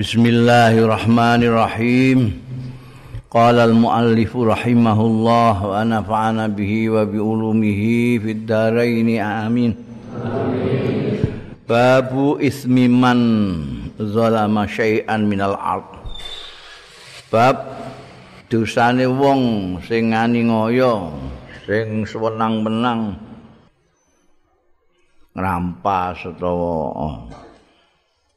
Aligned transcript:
Bismillahirrahmanirrahim. 0.00 2.40
Qala 3.28 3.68
al-muallif 3.68 4.32
rahimahullah 4.32 5.60
wa 5.60 5.76
nafa'ana 5.84 6.48
bihi 6.48 6.88
wa 6.88 7.04
bi 7.04 7.20
ulumihi 7.20 8.16
fid 8.16 8.48
dharain 8.48 9.04
amin. 9.20 9.76
Babu 11.68 12.40
ismi 12.40 12.88
man 12.88 13.20
zalama 14.00 14.64
syai'an 14.64 15.28
minal 15.28 15.60
ard. 15.60 16.00
Bab 17.28 17.60
dosane 18.48 19.04
wong 19.04 19.84
sing 19.84 20.16
ngani 20.16 20.48
ngoyo, 20.48 21.12
sing 21.68 22.08
sewenang-wenang 22.08 23.20
ngrampas 25.36 26.24
utawa 26.24 27.28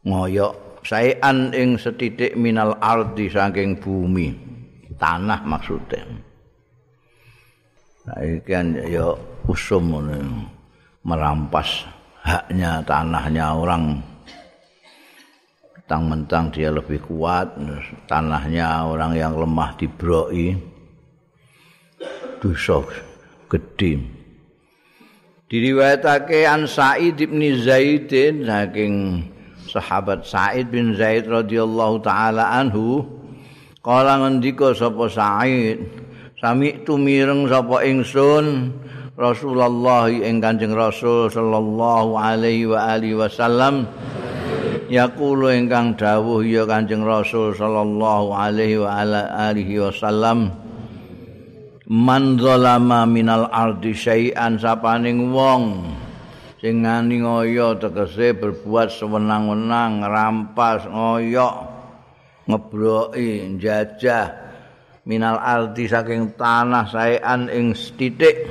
ngoyo 0.03 0.62
saean 0.83 1.55
ing 1.55 1.79
setitik 1.79 2.35
minal 2.37 2.77
ardi 2.79 3.31
saking 3.31 3.79
bumi. 3.79 4.51
Tanah 4.93 5.41
maksudnya 5.43 6.05
nah 8.03 8.19
ini 8.19 8.39
kan 8.43 8.75
ya 8.83 9.15
usum 9.47 9.95
merampas 11.03 11.87
haknya 12.23 12.83
tanahnya 12.83 13.55
orang. 13.55 13.99
Mentang-mentang 15.83 16.47
dia 16.55 16.71
lebih 16.71 17.03
kuat 17.03 17.59
tanahnya 18.07 18.87
orang 18.87 19.19
yang 19.19 19.35
lemah 19.35 19.75
dibroi 19.75 20.55
dosa 22.39 22.79
gede. 23.51 23.99
Diriwayatake 25.51 26.47
an 26.47 26.65
Sa'id 26.65 27.19
bin 27.19 27.43
Zaidin 27.59 28.47
saking 28.47 28.93
sahabat 29.73 30.21
Sa'id 30.21 30.69
bin 30.69 30.93
Zaid 30.93 31.25
radhiyallahu 31.25 32.05
taala 32.05 32.61
anhu 32.61 33.01
kala 33.81 34.21
ngendika 34.21 34.77
sapa 34.77 35.09
Sa'id 35.09 35.81
sami 36.37 36.85
tumireng 36.85 37.49
sapa 37.49 37.81
ingsun 37.81 38.69
Rasulullah 39.17 40.09
ing 40.09 40.41
Kanjeng 40.41 40.73
Rasul 40.73 41.29
sallallahu 41.29 42.17
alaihi 42.17 42.69
wa 42.69 42.97
alihi 42.97 43.17
wasallam 43.17 43.89
yaqulu 44.89 45.49
ingkang 45.53 45.97
dawuh 45.97 46.45
ya 46.45 46.65
Kanjeng 46.69 47.01
Rasul 47.01 47.53
sallallahu 47.57 48.29
alaihi 48.33 48.81
wa 48.81 49.01
alihi 49.49 49.81
wasallam 49.81 50.53
man 51.89 52.41
zalama 52.41 53.05
minal 53.05 53.49
ardi 53.53 53.93
syai'an 53.93 54.57
sapaning 54.57 55.29
wong 55.29 55.93
sing 56.63 56.79
ngani 56.87 57.27
ngoyo 57.27 57.75
tegese 57.75 58.31
berbuat 58.39 58.87
sewenang-wenang 58.87 59.99
rampas 59.99 60.87
ngoyo 60.87 61.67
ngebroki 62.47 63.59
jajah 63.59 64.31
minal 65.03 65.35
ardi 65.43 65.91
saking 65.91 66.39
tanah 66.39 66.87
saean 66.87 67.51
ing 67.51 67.75
titik 67.75 68.47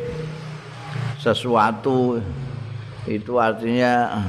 sesuatu. 1.16 2.20
Itu 3.08 3.40
artinya 3.40 4.20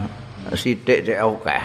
sidik 0.56 1.04
cek 1.04 1.20
oke 1.20 1.60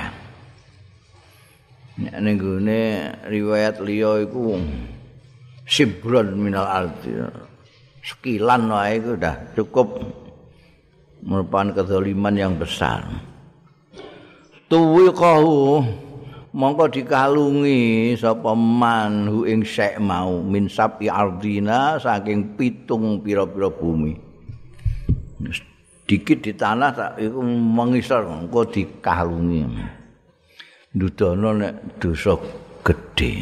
nek 1.99 2.35
gune 2.35 2.83
riwayat 3.31 3.79
liya 3.79 4.27
iku 4.27 4.59
sibron 5.71 6.35
minal 6.35 6.67
ardi. 6.67 7.15
Sekilan 8.03 8.75
wae 8.75 8.99
iku 8.99 9.15
udah 9.15 9.55
cukup 9.55 9.89
merupakan 11.23 11.75
kezaliman 11.75 12.35
yang 12.35 12.55
besar. 12.59 13.07
Tuwi 14.69 15.09
kahu 15.11 15.81
mongko 16.53 16.85
dikalungi 16.93 18.13
sapa 18.17 18.53
man 18.53 19.25
hu 19.29 19.49
ing 19.49 19.65
syek 19.65 19.97
mau 19.97 20.45
min 20.45 20.69
sapi 20.69 21.09
ardina 21.09 21.97
saking 21.97 22.57
pitung 22.57 23.25
pira-pira 23.25 23.73
bumi. 23.73 24.13
Dikit 26.09 26.41
di 26.41 26.53
tanah 26.57 26.91
tak 26.93 27.13
iku 27.21 27.41
mengisor 27.45 28.29
mongko 28.29 28.61
dikalungi. 28.69 29.65
Nudono 30.97 31.51
nek 31.53 32.01
dosa 32.01 32.37
gedhe. 32.85 33.33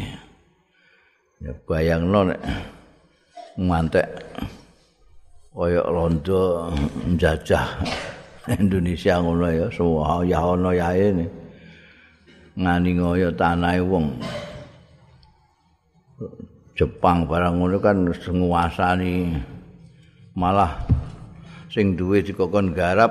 Ya 1.43 1.51
bayangno 1.63 2.33
nek 2.33 2.41
ngantek 3.57 4.07
kaya 5.57 5.81
londo 5.89 6.69
njajah 7.09 7.81
Indonesia 8.61 9.17
ngono 9.17 9.49
ya 9.49 9.67
semua 9.73 10.21
ya 10.21 10.37
ono 10.45 10.69
ya 10.69 10.93
ini. 10.93 11.25
Ngani 12.53 12.89
ngoyo 13.01 13.33
tanahe 13.33 13.81
wong. 13.81 14.21
Jepang 16.77 17.25
barang 17.25 17.57
ngono 17.57 17.81
kan 17.81 18.05
nguasani 18.13 19.33
malah 20.37 20.77
sing 21.73 21.97
duwe 21.97 22.21
dikokon 22.21 22.77
garap 22.77 23.09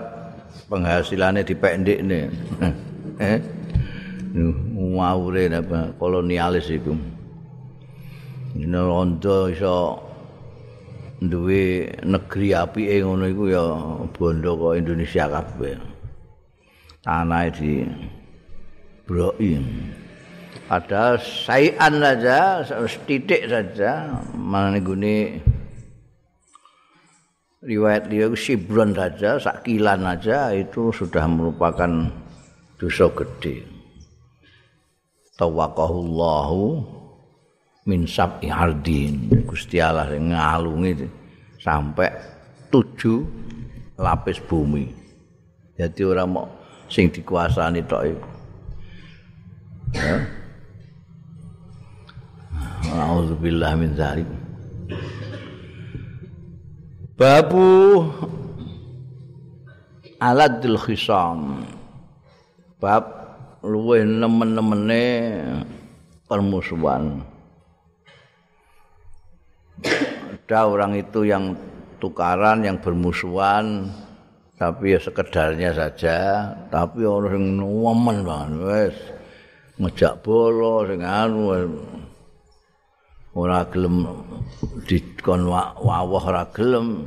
penghasilannya 0.71 1.43
dipendekne 1.43 2.31
eh? 3.27 3.39
Ngawure 4.73 5.51
apa 5.51 5.99
kolonialis 5.99 6.71
iku. 6.71 6.95
Ini 8.55 8.71
londo 8.71 9.51
iso 9.51 10.06
duwe 11.21 11.89
negeri 12.05 12.53
apike 12.53 13.01
ngono 13.01 13.25
iku 13.25 13.45
ya 13.49 13.65
bondo 14.13 14.51
kok 14.57 14.77
Indonesia 14.77 15.25
kabeh. 15.31 15.77
Tanah 17.07 17.49
di 17.55 17.87
broki. 19.07 19.57
Ada 20.67 21.15
sayan 21.23 22.03
saja, 22.03 22.67
titik 23.07 23.47
saja, 23.47 24.19
mana 24.35 24.83
gune 24.83 25.39
riwayat 27.63 28.11
dia 28.11 28.27
sibron 28.35 28.91
saja, 28.91 29.39
sakilan 29.39 30.03
saja 30.03 30.51
itu 30.59 30.91
sudah 30.91 31.23
merupakan 31.31 32.11
dosa 32.83 33.07
gede. 33.15 33.63
Tawakahullahu 35.39 36.96
min 37.87 38.03
sab'i 38.03 38.51
ardin 38.51 39.31
Gusti 39.47 39.79
Allah 39.79 40.11
ngalungi 40.11 41.07
sampai 41.63 42.11
tujuh 42.69 43.23
lapis 43.95 44.43
bumi. 44.43 44.91
Jadi 45.79 46.03
orang 46.03 46.29
mau 46.29 46.47
sing 46.91 47.07
dikuasani 47.15 47.87
tok 47.87 48.03
iku. 48.11 48.31
Alhamdulillah 52.91 53.73
min 53.79 53.91
zalik. 53.95 54.29
Babu 57.15 58.03
aladul 60.19 60.81
khisam. 60.81 61.63
Bab 62.83 63.05
luwih 63.65 64.05
nemen-nemene 64.05 65.05
permusuhan 66.29 67.36
ada 69.85 70.61
orang 70.71 70.97
itu 70.97 71.27
yang 71.27 71.59
tukaran 71.99 72.63
yang 72.63 72.79
bermusuhan 72.79 73.91
tapi 74.57 74.97
ya 74.97 75.01
sekedarnya 75.01 75.71
saja. 75.77 76.17
Tapi 76.73 77.05
orang 77.05 77.37
yang 77.37 77.47
nemen 77.61 78.17
banget 78.25 78.51
wes. 78.65 78.97
Ngejak 79.77 80.25
bolo 80.25 80.89
sing 80.89 81.05
anu 81.05 81.53
ora 83.37 83.69
gelem 83.69 84.09
dikon 84.89 85.45
wawah 85.53 86.25
ora 86.25 86.45
gelem. 86.57 87.05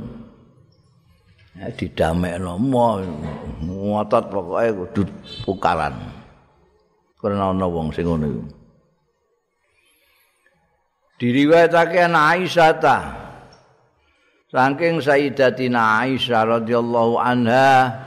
Ya 1.58 1.66
didamekno 1.74 2.54
mo 2.62 3.02
ngotot 3.66 4.30
pokoke 4.30 4.70
kudu 4.70 5.02
tukaran. 5.42 5.98
Karena 7.18 7.50
ana 7.50 7.66
wong 7.66 7.90
sing 7.90 8.06
ngono 8.06 8.26
iku 8.30 8.59
diriwayatake 11.20 12.00
ana 12.00 12.32
Aisyah 12.34 12.72
ta. 12.80 12.98
Saking 14.48 15.04
Sayyidatina 15.04 16.02
Aisyah 16.02 16.58
radhiyallahu 16.58 17.20
anha 17.20 18.02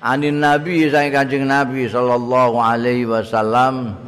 anin 0.00 0.40
nabi 0.40 0.88
saking 0.88 1.12
Kanjeng 1.12 1.44
Nabi 1.50 1.90
sallallahu 1.90 2.56
alaihi 2.62 3.04
wasallam. 3.04 3.98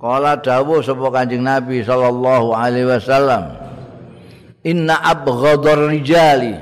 Kala 0.00 0.40
dawuh 0.40 0.80
sapa 0.80 1.12
Kanjeng 1.12 1.44
Nabi 1.44 1.84
sallallahu 1.84 2.56
alaihi 2.56 2.88
wasallam 2.88 3.52
inna 4.64 4.96
abghadar 5.04 5.92
rijali. 5.92 6.56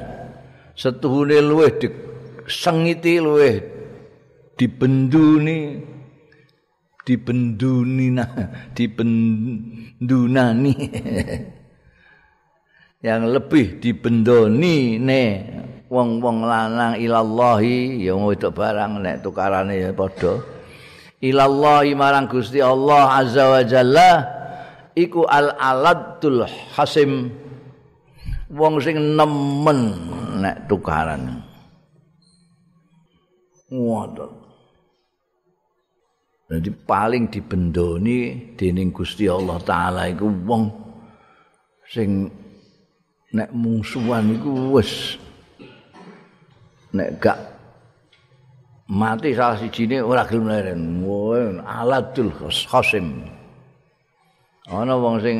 Setuhune 0.75 1.39
luweh 1.39 1.71
disengiti 1.79 3.23
luweh 3.23 3.63
dibenduni 4.59 5.94
dibenduni 7.05 8.17
dibendunani 8.73 10.75
yang 13.05 13.29
lebih 13.29 13.85
dibendoni 13.85 14.97
ne 14.97 15.25
wong-wong 15.93 16.49
lanang 16.49 16.97
ilallahi 16.97 18.01
ya 18.01 18.17
wedok 18.17 18.57
barang 18.57 19.05
nek 19.05 19.21
tukarane 19.21 19.77
ya 19.77 19.93
padha. 19.93 20.41
Ilallahi 21.21 21.93
marang 21.97 22.29
Gusti 22.29 22.61
Allah 22.61 23.21
azza 23.21 23.49
wa 23.49 23.63
jalla 23.65 24.13
iku 24.97 25.29
al 25.29 25.53
aladul 25.61 26.49
hasim. 26.73 27.29
Wong 28.49 28.81
sing 28.81 28.97
nemen 28.97 29.81
nek 30.41 30.69
tukaran. 30.69 31.45
Waduh 33.69 34.44
jadi 36.45 36.71
paling 36.85 37.33
dibendoni 37.33 38.53
dening 38.53 38.93
Gusti 38.93 39.25
Allah 39.25 39.57
taala 39.65 40.05
iku 40.13 40.29
wong 40.45 40.69
sing 41.89 42.29
nek 43.33 43.49
mungsuhan 43.57 44.29
iku 44.37 44.77
wis 44.77 45.17
nek 46.93 47.17
gak 47.17 47.41
mati 48.93 49.33
salah 49.33 49.57
sijine 49.57 50.05
ora 50.05 50.29
gelem 50.29 50.47
leren. 50.53 50.81
Aladul 51.65 52.29
khasim 52.37 53.25
ana 54.69 54.95
wong 55.01 55.17
sing 55.25 55.39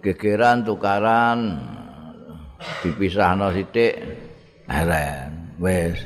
gegeran 0.00 0.64
tukaran 0.64 1.60
dipisahno 2.80 3.52
sithik 3.52 3.92
leren 4.64 5.52
wis. 5.60 6.00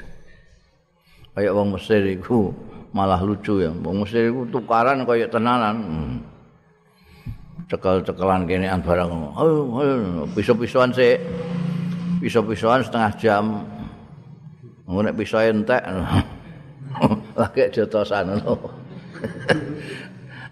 Kaya 1.38 1.54
wong 1.54 1.78
Mesir 1.78 2.02
iku 2.02 2.50
malah 2.93 3.20
lucu 3.20 3.61
ya 3.61 3.70
wong 3.70 4.05
Mesir 4.05 4.32
iku 4.32 4.49
tukaran 4.49 5.05
kaya 5.05 5.29
tenanan 5.29 5.76
hmm. 5.76 6.17
cekel-cekelan 7.69 8.49
kene 8.49 8.69
barang 8.70 9.11
ayo 9.37 9.61
ayo 9.81 9.94
piso-pisoan 10.32 10.90
sik 10.93 11.20
piso-pisoan 12.25 12.81
setengah 12.81 13.12
jam 13.20 13.44
ngono 14.88 15.12
nek 15.12 15.17
piso 15.20 15.37
entek 15.37 15.85
lagi 17.40 17.69
jotosan 17.70 18.32
ngono 18.40 18.56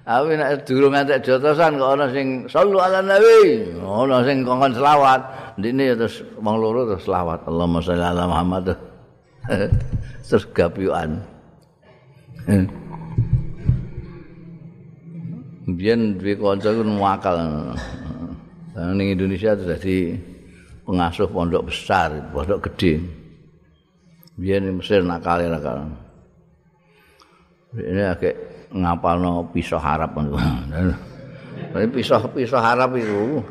Awi 0.06 0.38
nek 0.38 0.62
durung 0.62 0.94
ngantek 0.94 1.18
jotosan 1.26 1.82
kok 1.82 1.98
ana 1.98 2.06
sing 2.14 2.46
sallu 2.46 2.78
ala 2.78 3.02
nabi, 3.02 3.74
ana 3.82 4.22
sing 4.22 4.46
kongkon 4.46 4.78
selawat. 4.78 5.18
Ndine 5.58 5.98
terus 5.98 6.22
wong 6.38 6.62
loro 6.62 6.86
terus 6.86 7.10
selawat. 7.10 7.42
Allahumma 7.50 7.82
sholli 7.82 8.06
ala 8.06 8.30
Muhammad. 8.30 8.78
terus 10.30 10.46
gapyuan. 10.54 11.18
Biyen 15.66 16.14
duwe 16.14 16.38
kanca 16.38 16.70
iku 16.70 16.82
nuwakal. 16.86 17.36
Ning 18.94 19.18
Indonesia 19.18 19.56
itu 19.58 19.64
jadi 19.66 19.96
pengasuh 20.86 21.26
pondok 21.26 21.66
besar, 21.66 22.14
pondok 22.30 22.70
gede. 22.70 23.02
Biyen 24.38 24.78
Mesir 24.78 25.02
nakal 25.02 25.42
nakal. 25.50 25.90
Ini 27.74 28.02
agak 28.14 28.34
ngapalno 28.70 29.50
pisau 29.50 29.82
harap 29.82 30.14
Tapi 31.72 31.86
pisau-pisau 31.92 32.62
harap 32.62 32.94
itu 32.94 33.42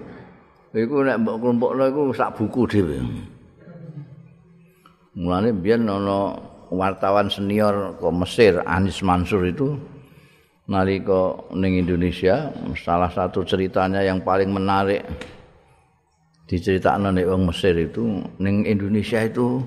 iku 0.75 1.03
nek 1.03 1.19
mbok 1.19 1.35
kelompokno 1.41 1.83
iku 1.91 2.01
sak 2.15 2.35
buku 2.39 2.61
dhewe. 2.69 2.97
Mulane 5.19 5.51
biyen 5.51 5.87
ana 5.87 6.35
wartawan 6.73 7.29
senior 7.29 7.97
ke 7.99 8.07
Mesir 8.09 8.61
Anis 8.65 9.03
Mansur 9.05 9.45
itu 9.45 9.77
nalika 10.65 11.37
ning 11.53 11.77
Indonesia 11.77 12.49
salah 12.73 13.09
satu 13.09 13.45
ceritanya 13.45 14.01
yang 14.01 14.21
paling 14.25 14.49
menarik 14.49 15.05
diceritakan 16.49 17.13
oleh 17.13 17.25
wong 17.25 17.49
Mesir 17.49 17.77
itu 17.77 18.21
ning 18.41 18.65
Indonesia 18.65 19.21
itu 19.21 19.61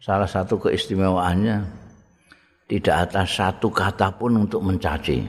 salah 0.00 0.28
satu 0.28 0.56
keistimewaannya 0.56 1.84
tidak 2.64 2.96
ada 3.08 3.28
satu 3.28 3.68
kata 3.68 4.08
pun 4.16 4.40
untuk 4.40 4.64
mencaci. 4.64 5.20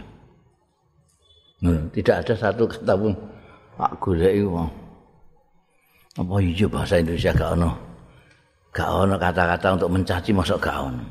Tidak 1.92 2.16
ada 2.24 2.34
satu 2.36 2.64
kata 2.64 2.94
pun. 2.96 3.12
Pak 3.76 4.00
wong. 4.00 4.72
Apa 6.16 6.40
iya 6.40 6.64
bahasa 6.72 6.96
Indonesia 6.96 7.36
gak 7.36 7.60
ono? 7.60 7.85
Gak 8.76 8.92
ono 8.92 9.16
kata-kata 9.16 9.80
untuk 9.80 9.88
mencaci 9.88 10.36
masuk 10.36 10.60
gak 10.60 10.92
ono. 10.92 11.06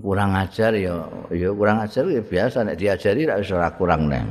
Kurang 0.00 0.32
ajar 0.32 0.72
ya, 0.72 1.04
ya 1.28 1.52
kurang 1.52 1.84
ajar 1.84 2.08
ya 2.08 2.24
biasa 2.24 2.64
nek 2.64 2.80
diajari 2.80 3.28
ra 3.28 3.36
wis 3.36 3.52
ora 3.52 3.68
kurang 3.76 4.08
neng. 4.08 4.24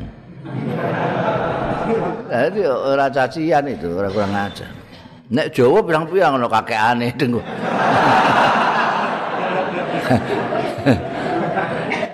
Jadi 2.33 2.61
ora 2.65 3.13
cacian 3.13 3.65
itu, 3.69 3.93
ora 3.93 4.09
kurang 4.09 4.33
ajar. 4.33 4.69
Nek 5.29 5.53
Jawa 5.53 5.85
pirang-pirang 5.85 6.41
ono 6.41 6.49
kakekane 6.49 7.07
dengku. 7.19 7.41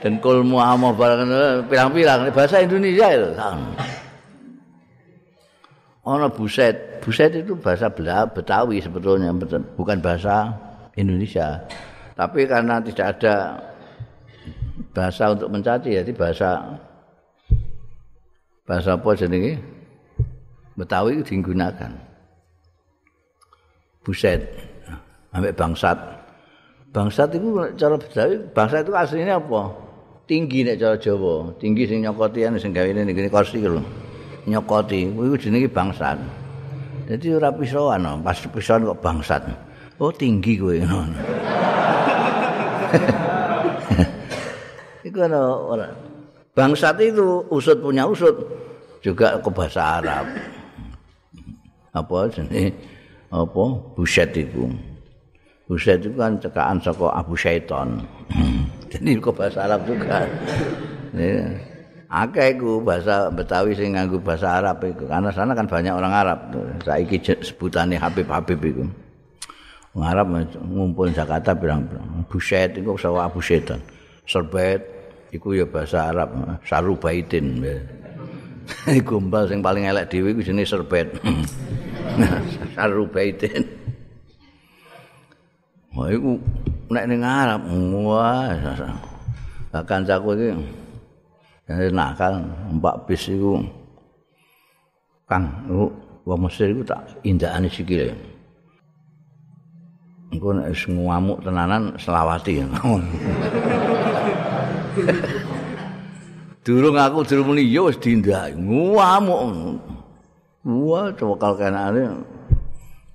Dan 0.03 0.19
kulmu 0.19 0.59
amo 0.59 0.91
barang 0.91 1.31
pirang-pirang 1.71 2.27
bahasa 2.35 2.59
Indonesia 2.59 3.07
itu. 3.15 3.31
Ono 6.03 6.27
buset, 6.35 6.92
buset 7.03 7.35
itu 7.35 7.59
bahasa 7.59 7.91
Betawi 7.91 8.79
sebetulnya 8.79 9.35
bukan 9.75 9.99
bahasa 9.99 10.55
Indonesia. 10.95 11.59
Tapi 12.15 12.47
karena 12.47 12.79
tidak 12.79 13.19
ada 13.19 13.59
bahasa 14.95 15.35
untuk 15.35 15.51
mencaci 15.51 15.99
jadi 15.99 16.11
bahasa 16.15 16.79
bahasa 18.63 18.95
apa 18.95 19.09
jenenge 19.19 19.59
Betawi 20.79 21.19
itu 21.19 21.37
digunakan. 21.37 21.91
Buset, 24.01 24.41
ambek 25.35 25.53
bangsat. 25.53 25.99
bangsat 26.93 27.35
itu 27.35 27.61
cara 27.75 27.99
Betawi, 27.99 28.35
bangsa 28.55 28.79
itu 28.79 28.91
aslinya 28.95 29.37
apa? 29.43 29.75
Tinggi 30.23 30.63
nek 30.63 30.79
cara 30.79 30.95
Jawa, 30.95 31.51
tinggi 31.59 31.83
sing 31.83 31.99
nyokoti 31.99 32.47
sing 32.57 32.71
gawe 32.71 32.87
ini 32.87 33.11
gini 33.11 33.27
kursi 33.27 33.59
lho. 33.59 33.83
Nyokoti, 34.47 35.11
itu 35.11 35.35
jenenge 35.35 35.67
bangsat. 35.67 36.42
Jadi 37.03 37.27
ora 37.35 37.51
pisoan, 37.51 38.03
pas 38.23 38.37
pisoan 38.39 38.87
kok 38.87 38.99
bangsat. 39.03 39.43
Oh 39.99 40.11
tinggi 40.11 40.55
kowe 40.55 40.73
ngono. 40.73 41.19
Iku 45.07 45.17
ora. 45.27 45.87
Bangsat 46.53 47.01
itu 47.01 47.43
usut 47.49 47.81
punya 47.81 48.05
usut 48.05 48.35
juga 49.03 49.35
ke 49.41 49.49
bahasa 49.51 49.99
Arab. 49.99 50.25
Apa 51.93 52.29
jenenge? 52.31 52.73
Apa? 53.33 53.63
Buset 53.97 54.31
itu. 54.37 54.69
Buset 55.65 56.01
itu 56.01 56.13
kan 56.15 56.37
cekaan 56.39 56.77
saka 56.79 57.09
Abu 57.13 57.33
Syaiton. 57.35 58.01
Jadi 58.93 59.17
kok 59.17 59.33
bahasa 59.35 59.65
Arab 59.65 59.83
juga. 59.89 60.29
Akeh 62.13 62.53
iku 62.53 62.77
bahasa 62.77 63.33
Betawi 63.33 63.73
sing 63.73 63.97
nganggo 63.97 64.21
bahasa 64.21 64.61
Arab 64.61 64.85
iku. 64.85 65.09
Karena 65.09 65.33
sana 65.33 65.57
kan 65.57 65.65
banyak 65.65 65.97
orang 65.97 66.13
Arab. 66.13 66.39
Saiki 66.85 67.17
sebutane 67.41 67.97
Habib 67.97 68.29
Habib 68.29 68.61
iku. 68.61 68.85
Wong 69.97 70.05
Arab 70.05 70.29
ngumpul 70.61 71.09
Jakarta 71.09 71.57
bilang-bilang. 71.57 72.21
Buset 72.29 72.77
iku 72.77 72.93
saka 73.01 73.25
Abu 73.25 73.41
Syaiton. 73.41 73.81
Serbet 74.29 74.85
iku 75.33 75.57
ya 75.57 75.65
bahasa 75.65 76.13
Arab. 76.13 76.37
Sarubaitin. 76.61 77.65
Gombal 79.01 79.43
sing 79.49 79.65
paling 79.65 79.89
elek 79.89 80.13
dhewe 80.13 80.37
iku 80.37 80.45
jenenge 80.45 80.69
serbet. 80.69 81.17
Sarubaitin. 82.77 83.65
Wah 85.97 86.13
iku 86.13 86.37
nek 86.93 87.09
ning 87.09 87.25
Arab 87.25 87.65
wah 88.05 88.53
kancaku 89.81 90.37
iki 90.37 90.82
jadi 91.63 91.95
nakal 91.95 92.43
mbak 92.75 93.07
bis 93.07 93.31
iku 93.31 93.63
Kang 95.23 95.63
wong 96.27 96.39
Mesir 96.43 96.67
iku 96.75 96.83
tak 96.83 97.07
indahane 97.23 97.71
sikile. 97.71 98.11
Engko 100.35 100.51
nek 100.51 100.75
ngamuk 100.75 101.39
tenanan 101.45 101.95
selawati. 101.95 102.59
Durung 106.63 106.95
aku 106.95 107.27
durung 107.27 107.51
muni 107.51 107.67
yo 107.67 107.91
wis 107.91 107.99
dindah 107.99 108.51
ngamuk. 108.55 109.39
Wah, 110.63 111.11
coba 111.11 111.35
kalau 111.35 111.59
kenane 111.59 112.23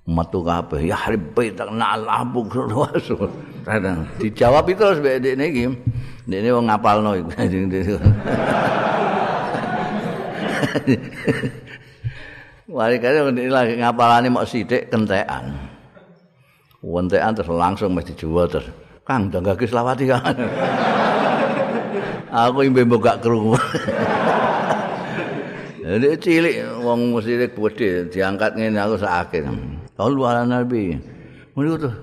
metu 0.08 0.40
kabeh 0.40 0.88
ya 0.88 0.96
ribe 1.08 1.52
tak 1.52 1.68
nalabu 1.68 2.48
rasul 2.72 3.28
dijawab 4.18 4.64
itu 4.72 4.80
terus 4.80 4.98
mbek 5.04 5.20
ndekne 5.20 5.44
iki 5.52 5.64
ndekne 6.24 6.48
wong 6.56 6.66
ngapalno 6.72 7.12
iku. 7.20 7.28
Wali 12.68 12.96
kare 13.00 13.24
lagi 13.48 13.80
ngapalane 13.80 14.28
mok 14.32 14.48
sithik 14.48 14.92
kentekan. 14.92 15.52
Wontekan 16.84 17.34
terus 17.36 17.52
langsung 17.52 17.92
mesti 17.92 18.12
dijual 18.16 18.48
terus. 18.48 18.68
Kang 19.08 19.32
danggake 19.32 19.64
selawati 19.64 20.04
kan 20.04 20.36
aku 22.28 22.60
imbe 22.68 22.84
mbok 22.84 23.00
gak 23.00 23.24
krungu 23.24 23.56
Ini 25.88 26.20
cilik, 26.20 26.84
wong 26.84 27.16
mesti 27.16 27.48
gede, 27.48 28.12
diangkat 28.12 28.60
ngene 28.60 28.76
aku 28.76 29.00
sakit. 29.00 29.48
Sallu 29.96 30.20
ala 30.28 30.44
nabi. 30.44 31.00
Muni 31.56 31.80
tuh 31.80 31.96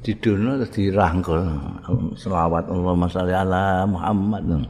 didono 0.00 0.56
terus 0.56 0.72
dirangkul 0.72 1.40
selawat 2.16 2.72
Allahumma 2.72 3.08
sholli 3.08 3.36
ala 3.36 3.84
Muhammad. 3.84 4.64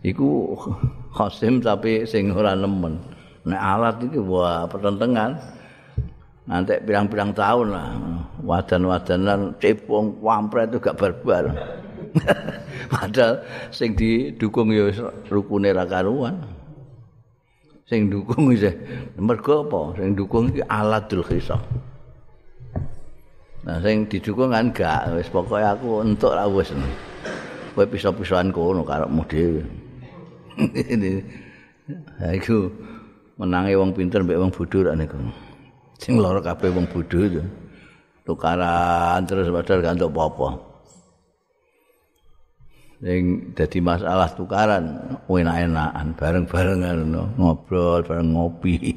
Iku 0.00 0.56
Qasim 1.12 1.60
tapi 1.60 2.08
sing 2.08 2.32
ora 2.32 2.56
nemen. 2.56 2.96
Nek 3.44 3.60
alat 3.60 3.96
iki 4.04 4.20
wah 4.20 4.64
pertentangan. 4.68 5.36
Nanti 6.46 6.78
pirang-pirang 6.78 7.34
tahun 7.34 7.74
lah 7.74 7.88
wadan-wadanan 8.46 9.58
cepung 9.58 10.14
wampret 10.22 10.70
itu 10.70 10.78
gak 10.78 10.94
barbar. 10.94 11.50
Padahal 12.92 13.42
sing 13.74 13.98
didukung 13.98 14.70
ya 14.70 14.88
rukune 15.26 15.74
ra 15.74 15.84
karuan. 15.84 16.38
Sing 17.90 18.06
dukung 18.06 18.54
iki 18.54 18.70
mergo 19.18 19.66
apa? 19.66 19.98
Sing 19.98 20.14
dukung 20.14 20.54
iki 20.54 20.62
alatul 20.70 21.26
khisah 21.26 21.58
Nah, 23.66 23.82
sing 23.82 24.06
didukung 24.06 24.54
kan 24.54 24.70
gak 24.70 25.10
wis 25.18 25.26
pokoke 25.26 25.58
aku 25.58 26.06
entuk 26.06 26.38
ra 26.38 26.46
wis. 26.46 26.70
Kowe 27.74 27.82
pisah-pisahan 27.82 28.54
kono 28.54 28.86
karepmu 28.86 29.22
dhewe. 29.26 29.62
Ha 32.18 32.34
iku 32.34 32.66
menange 33.38 33.78
wong 33.78 33.94
pinter 33.94 34.18
mbek 34.26 34.42
wong 34.42 34.50
bodho 34.50 34.86
ra 34.86 34.98
niku. 34.98 35.18
Sing 36.02 36.18
lara 36.18 36.42
kabeh 36.42 36.70
wong 36.74 36.86
bodho 36.90 37.18
itu. 37.26 37.42
Tukaran 38.26 39.22
terus 39.26 39.50
padahal 39.50 39.82
gak 39.82 39.94
entuk 39.98 40.10
apa-apa. 40.14 40.48
Sing 43.02 43.54
dadi 43.54 43.78
masalah 43.82 44.30
tukaran 44.34 45.14
enak-enakan 45.30 46.06
bareng-barengan 46.18 46.98
ngobrol, 47.38 48.02
bareng 48.02 48.34
ngopi. 48.34 48.94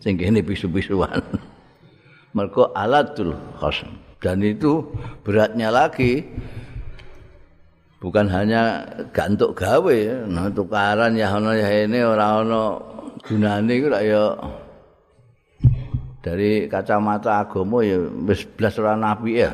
Sing 0.00 0.16
kene 0.20 0.44
pisu-pisuan. 0.44 1.20
Mergo 2.38 2.70
alatul 2.70 3.34
khasm 3.58 3.98
dan 4.22 4.42
itu 4.42 4.86
beratnya 5.22 5.70
lagi. 5.70 6.22
Bukan 7.98 8.30
hanya 8.30 8.86
gantuk 9.10 9.58
gawe 9.58 9.98
nah 10.30 10.46
tukaran 10.54 11.18
ya 11.18 11.34
ono 11.34 11.50
ya 11.50 11.82
ini 11.82 11.98
ora 11.98 12.46
ono 12.46 12.78
gunane 13.26 13.72
iku 13.74 13.90
ya. 13.90 14.38
Dari 16.22 16.70
kacamata 16.70 17.42
agama 17.42 17.82
ya 17.82 17.98
wis 17.98 18.46
blas 18.46 18.78
ora 18.78 18.94
nabi 18.94 19.42
ya. 19.42 19.50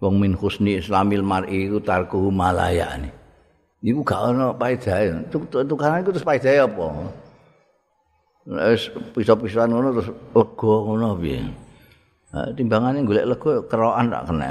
Wong 0.00 0.16
min 0.16 0.32
husni 0.32 0.80
islamil 0.80 1.20
mar'i 1.20 1.68
iku 1.68 1.84
tarkuhu 1.84 2.32
malaya 2.32 2.96
ini 2.96 3.12
iku 3.84 4.00
gak 4.00 4.32
ono 4.32 4.56
paedahe 4.56 5.28
tukaran 5.68 6.00
iku 6.00 6.10
terus 6.16 6.24
paedahe 6.24 6.64
apa? 6.64 6.86
Wis 8.48 8.88
pisah-pisahan 9.12 9.70
ngono 9.70 9.88
terus 9.92 10.08
lega 10.08 10.74
ngono 10.88 11.20
piye 11.20 11.61
timbangane 12.32 13.04
golek 13.04 13.28
lego 13.28 13.68
kerokan 13.68 14.08
tak 14.08 14.24
kena. 14.32 14.48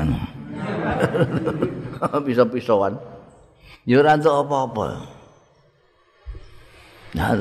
Bisa-pisauan. 2.25 2.93
Ya 3.89 3.97
ora 3.97 4.13
entuk 4.13 4.29
apa-apa. 4.29 4.87
Nah, 7.17 7.33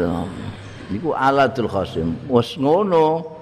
niku 0.89 1.13
alatul 1.13 1.69
khasim. 1.69 2.17
Wes 2.33 2.57
ngono. 2.57 3.37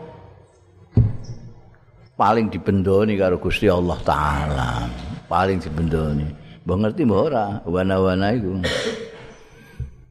Paling 2.19 2.51
dibendoni 2.51 3.15
karo 3.15 3.39
Gusti 3.39 3.71
Allah 3.71 3.95
taala. 4.03 4.91
Paling 5.31 5.63
dibendoni. 5.63 6.27
Mbah 6.67 6.77
ngerti 6.83 7.07
mbah 7.07 7.21
ora 7.23 7.47
wana-wana 7.63 8.35
iku. 8.35 8.59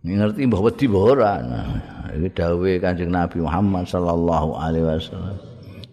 ngerti 0.07 0.47
mbah 0.47 0.61
wedi 0.63 0.85
mbah 0.87 1.03
ora. 1.03 1.33
Nah, 1.43 1.67
iki 2.15 2.31
dawuhe 2.31 2.79
Kanjeng 2.79 3.11
Nabi 3.11 3.43
Muhammad 3.43 3.91
sallallahu 3.91 4.55
alaihi 4.55 4.87
wasallam. 4.87 5.46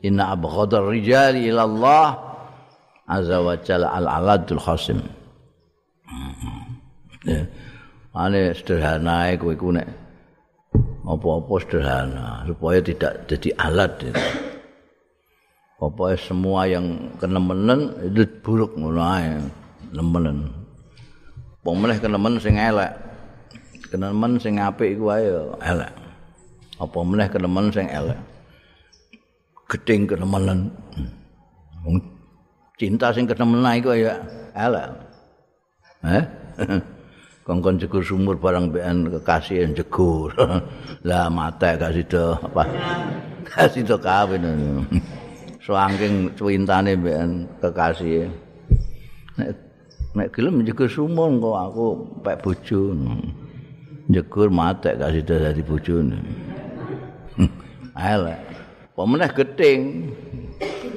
Inna 0.04 0.36
abghadar 0.36 0.84
rijali 0.84 1.48
ila 1.48 1.64
Allah 1.64 2.08
azza 3.08 3.40
wa 3.40 3.56
jalla 3.56 3.88
al 3.96 4.06
aladul 4.06 4.60
khasim 4.60 5.00
ya 7.24 7.48
ane 8.12 8.52
sederhana 8.52 9.32
kowe 9.40 9.56
ku 9.56 9.72
nek 9.72 9.88
apa-apa 11.04 11.54
sederhana 11.64 12.44
supaya 12.48 12.80
tidak 12.80 13.28
jadi 13.28 13.48
alat 13.60 13.92
ya. 14.00 14.12
Pokoknya 15.74 16.16
semua 16.16 16.64
yang 16.64 17.12
kenemenen 17.20 17.92
itu 18.08 18.24
buruk 18.40 18.72
ngono 18.78 19.04
ae, 19.04 19.36
nemenen. 19.92 20.48
Pemeneh 21.60 21.98
kenemen 22.00 22.40
sing 22.40 22.56
elek. 22.56 22.94
Kenemen 23.92 24.40
sing 24.40 24.56
apik 24.56 24.96
iku 24.96 25.12
ae 25.12 25.28
elek. 25.60 25.92
Apa 26.80 26.98
meneh 27.04 27.28
kenemen 27.28 27.68
sing 27.68 27.90
elek. 27.92 28.16
Gedeng 29.68 30.08
kenemenan. 30.08 30.68
Cinta 32.76 33.14
sing 33.14 33.24
kenemenan 33.24 33.80
iku 33.80 33.96
ya 33.96 34.18
elek. 34.56 34.88
Eh? 36.04 36.24
Kongkon 37.44 37.76
jegur 37.76 38.00
sumur 38.00 38.40
barang 38.40 38.72
bean 38.72 39.04
kekasih 39.12 39.68
yang 39.68 39.76
jegur. 39.76 40.32
lah 41.08 41.28
mata 41.28 41.76
kasih 41.76 42.04
do 42.08 42.32
apa? 42.40 42.64
kasih 43.52 43.84
do 43.84 44.00
kawin. 44.00 44.48
Soangking 45.60 46.32
cintane 46.40 46.96
bean 46.96 47.44
kekasih. 47.60 48.32
Nek 49.36 49.50
nek 50.16 50.32
gelem 50.32 50.64
jegur 50.64 50.88
sumur 50.88 51.28
kok 51.36 51.56
aku 51.68 51.86
pek 52.24 52.40
bojo. 52.40 52.80
Jegur 54.08 54.48
mata 54.48 54.96
kasih 54.96 55.20
do 55.20 55.36
dadi 55.36 55.60
bojone. 55.60 56.16
Elek. 57.92 58.53
Pemenah 58.94 59.30
gedeng 59.34 60.10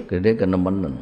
gedeng 0.08 0.38
kenemenen. 0.38 0.94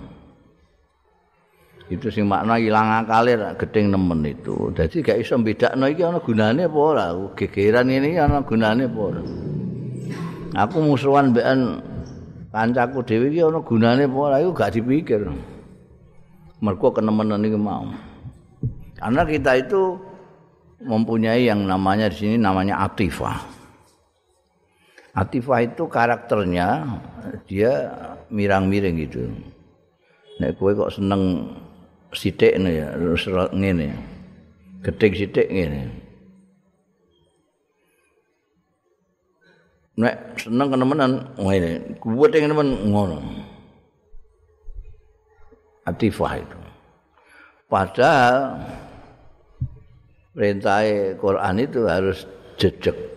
Itu 1.86 2.10
sing 2.10 2.26
makna 2.26 2.58
ilang 2.58 3.06
akale 3.06 3.38
gedeng 3.62 3.94
nemen 3.94 4.26
itu. 4.26 4.74
Jadi 4.74 5.06
gak 5.06 5.22
iso 5.22 5.38
bedakno 5.38 5.86
iki 5.86 6.02
ana 6.02 6.18
gunane 6.18 6.66
apa 6.66 6.80
ora? 6.82 7.14
Gegeran 7.38 7.94
ini 7.94 8.18
ana 8.18 8.42
gunane 8.42 8.90
apa 8.90 9.00
ora? 9.00 9.22
Aku 10.66 10.82
musuhan 10.82 11.30
mbekan 11.30 11.84
kancaku 12.50 13.06
dhewe 13.06 13.30
iki 13.30 13.46
ana 13.46 13.62
gunane 13.62 14.10
apa 14.10 14.18
ora? 14.18 14.36
Iku 14.42 14.52
gak 14.58 14.74
dipikir. 14.74 15.30
Mergo 16.58 16.90
kenemenen 16.90 17.46
iki 17.46 17.60
mau. 17.60 17.86
Karena 18.98 19.22
kita 19.22 19.52
itu 19.62 20.02
mempunyai 20.82 21.46
yang 21.46 21.70
namanya 21.70 22.10
di 22.10 22.18
sini 22.18 22.36
namanya 22.42 22.82
atifah 22.82 23.55
Atifah 25.16 25.64
itu 25.64 25.88
karakternya 25.88 26.84
dia 27.48 27.72
mirang-miring 28.28 29.00
gitu. 29.08 29.32
Nek 30.44 30.60
kowe 30.60 30.76
kok 30.76 30.92
seneng 30.92 31.56
sithik 32.12 32.60
ya, 32.60 32.92
terus 32.92 33.24
ngene. 33.56 33.96
Getik 34.84 35.16
sithik 35.16 35.48
ngene. 35.48 35.88
Nek 39.96 40.36
seneng 40.36 40.68
kenemenan 40.76 41.12
ngene, 41.40 41.96
kuwat 42.04 42.36
nemen 42.36 42.92
ngono. 42.92 43.24
Atifah 45.88 46.44
itu. 46.44 46.60
Padahal 47.72 48.60
perintah 50.36 50.84
Quran 51.16 51.56
itu 51.64 51.88
harus 51.88 52.28
jejak 52.60 53.15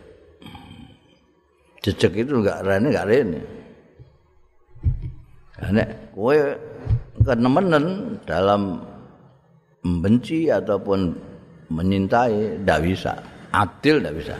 jejak 1.82 2.12
itu 2.14 2.42
enggak 2.42 2.62
rene 2.66 2.86
enggak 2.90 3.08
rene. 3.08 3.40
Nek 5.58 6.14
kowe 6.14 6.36
kenemenen 7.22 8.16
dalam 8.22 8.78
membenci 9.82 10.48
ataupun 10.48 11.14
menyintai 11.68 12.62
ndak 12.62 12.80
bisa, 12.86 13.18
adil 13.50 14.00
ndak 14.00 14.14
bisa. 14.16 14.36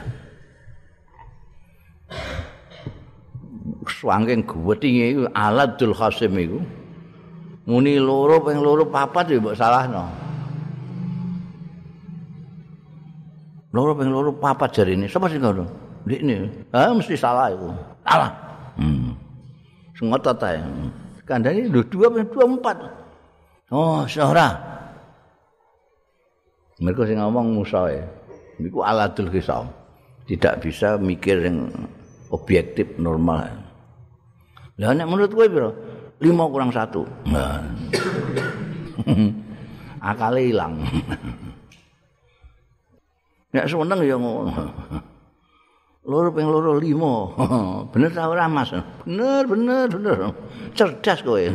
Swangking 3.89 4.47
gwetinge 4.47 5.05
iku 5.11 5.23
aladul 5.35 5.93
khasim 5.97 6.39
iku. 6.39 6.61
Muni 7.69 8.01
loro 8.01 8.41
ping 8.41 8.65
loro 8.65 8.89
papat 8.89 9.29
ya 9.29 9.43
mbok 9.43 9.59
salahno. 9.59 10.09
Loro 13.75 13.93
ping 13.93 14.09
loro 14.09 14.33
papat 14.33 14.71
jarine. 14.73 15.05
Sapa 15.05 15.29
sing 15.29 15.45
ngono? 15.45 15.88
Ini, 16.07 16.69
ah 16.71 16.95
mesti 16.95 17.19
salah 17.19 17.51
itu. 17.51 17.69
Salah. 18.07 18.31
Hmm. 18.79 19.17
Sengotot 19.99 20.39
aja. 20.39 20.63
Kandani 21.27 21.67
dua 21.67 21.83
dua 21.85 22.23
dua. 22.23 22.45
Oh, 23.69 24.07
seorang. 24.09 24.55
Mereka 26.79 27.11
sih 27.11 27.19
ngomong 27.19 27.59
Musa 27.59 27.91
ya. 27.91 28.07
Itu 28.63 28.81
aladul 28.81 29.29
kisah. 29.29 29.67
Tidak 30.31 30.63
bisa 30.63 30.95
mikir 30.97 31.43
yang 31.43 31.69
objektif 32.31 32.97
normal. 32.97 33.51
Lah 34.79 34.95
nek 34.95 35.09
menurut 35.11 35.33
kowe 35.35 35.49
piro? 35.51 35.71
5 36.19 36.53
kurang 36.55 36.71
1. 36.71 37.31
Nah. 37.31 37.63
Akale 40.03 40.51
ilang. 40.51 40.83
Nek 43.55 43.67
seneng 43.67 44.01
ya 44.03 44.17
ngono. 44.19 44.53
Loro 46.09 46.33
ping 46.33 46.49
loro 46.49 46.81
limo. 46.81 47.37
bener 47.93 48.11
ta 48.17 48.33
ora 48.33 48.49
Mas? 48.49 48.73
Bener, 49.05 49.45
bener, 49.45 49.87
bener. 49.93 50.33
Cerdas 50.73 51.21
kowe. 51.21 51.45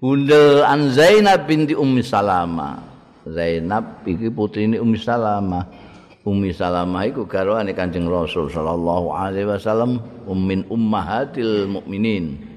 Bunda 0.00 0.68
An 0.68 0.88
Zainab 0.92 1.44
binti 1.48 1.76
Ummi 1.76 2.02
Salama. 2.04 2.80
Zainab 3.28 4.04
iki 4.08 4.28
putrine 4.32 4.80
Ummi 4.80 4.96
Salama. 4.96 5.68
Ummi 6.24 6.56
Salama 6.56 7.04
iku 7.04 7.28
garwane 7.28 7.76
Kanjeng 7.76 8.08
Rasul 8.08 8.48
sallallahu 8.48 9.12
alaihi 9.12 9.44
wasallam 9.44 10.00
ummin 10.24 10.64
ummahatil 10.72 11.68
mukminin. 11.68 12.53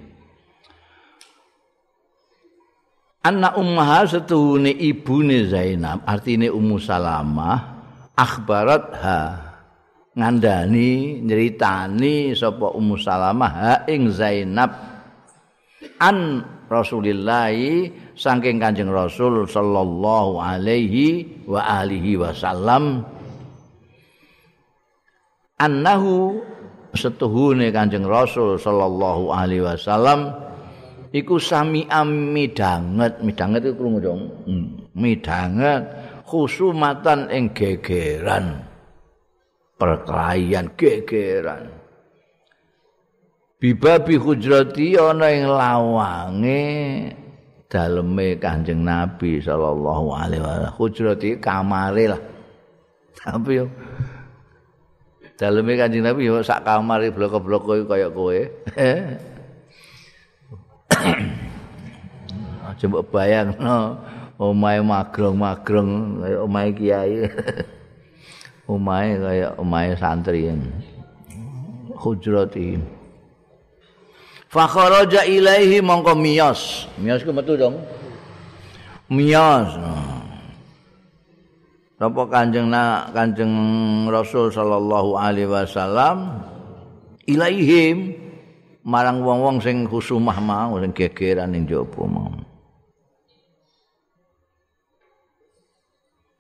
Anak 3.26 3.58
ummaha 3.58 4.06
setuhune 4.06 4.72
ibune 4.78 5.50
Zainab, 5.50 6.06
artine 6.06 6.54
Ummu 6.54 6.78
Salamah, 6.78 7.58
akhbarat 8.14 8.86
ha 8.94 9.20
ngandani 10.14 11.22
nyeritani 11.26 12.38
sapa 12.38 12.72
Ummu 12.72 12.96
Salamah 12.98 13.52
ha 13.52 13.74
ing 13.90 14.14
Zainab. 14.14 14.70
An 15.98 16.46
Rasulillah 16.68 17.54
saking 18.14 18.60
Kanjeng 18.60 18.92
Rasul 18.92 19.48
sallallahu 19.50 20.38
alaihi 20.38 21.46
wa 21.48 21.64
alihi 21.64 22.20
wasallam. 22.22 23.02
Annahu 25.58 26.38
setuhune 26.94 27.74
Kanjeng 27.74 28.06
Rasul 28.06 28.62
sallallahu 28.62 29.34
alaihi 29.34 29.66
wasallam 29.66 30.47
iku 31.12 31.40
sami 31.40 31.88
amidanget 31.88 33.24
midanget. 33.24 33.62
Iku 33.68 33.76
krungu 33.78 34.00
dong 34.04 34.22
hmm. 34.48 34.92
midanget 34.98 35.84
khusumatan 36.28 37.32
ing 37.32 37.52
gegeran. 37.56 38.64
Perkelahian 39.78 40.74
gegeran. 40.74 41.70
Bibabi 43.58 44.18
hujrati 44.18 44.98
ana 44.98 45.34
ing 45.34 45.50
lawange 45.50 46.62
daleme 47.66 48.38
Kanjeng 48.38 48.86
Nabi 48.86 49.42
sallallahu 49.42 50.08
alaihi 50.14 50.42
wasallam. 50.42 50.74
Hujrati 50.78 51.30
kamare 51.42 52.06
lah. 52.10 52.22
Tapi 53.18 53.52
yo 53.58 53.66
daleme 55.38 55.74
Kanjeng 55.78 56.06
Nabi 56.06 56.30
yo 56.30 56.42
sak 56.42 56.66
kamare 56.66 57.10
blok-blok 57.14 57.86
kaya 57.86 58.10
kowe 58.10 58.38
Aja 62.68 62.86
mbok 62.90 63.08
bayangno 63.10 63.98
omahe 64.38 64.80
magrong-magrong 64.86 66.22
kaya 66.22 66.38
omahe 66.46 66.70
kiai. 66.78 67.16
omahe 68.74 69.12
kaya 69.18 69.48
omahe 69.58 69.92
santri. 69.98 70.54
Hujrati. 71.98 72.78
Fa 74.48 74.70
kharaja 74.70 75.26
ilaihi 75.26 75.82
mongko 75.82 76.14
miyos. 76.14 76.86
Miyos 77.02 77.26
ku 77.26 77.34
metu 77.34 77.58
dong. 77.58 77.82
Miyos. 79.10 79.74
Napa 81.98 82.30
Kanjeng 82.30 82.70
na 82.70 83.10
Kanjeng 83.10 83.50
Rasul 84.06 84.54
sallallahu 84.54 85.18
alaihi 85.18 85.50
wasallam 85.50 86.46
ilaihim 87.26 88.27
marang 88.88 89.20
wong-wong 89.20 89.60
sing 89.60 89.84
khusumah 89.84 90.40
mau 90.40 90.80
sing 90.80 90.96
gegeran 90.96 91.52
ning 91.52 91.68
jaba 91.68 92.08
mau. 92.08 92.32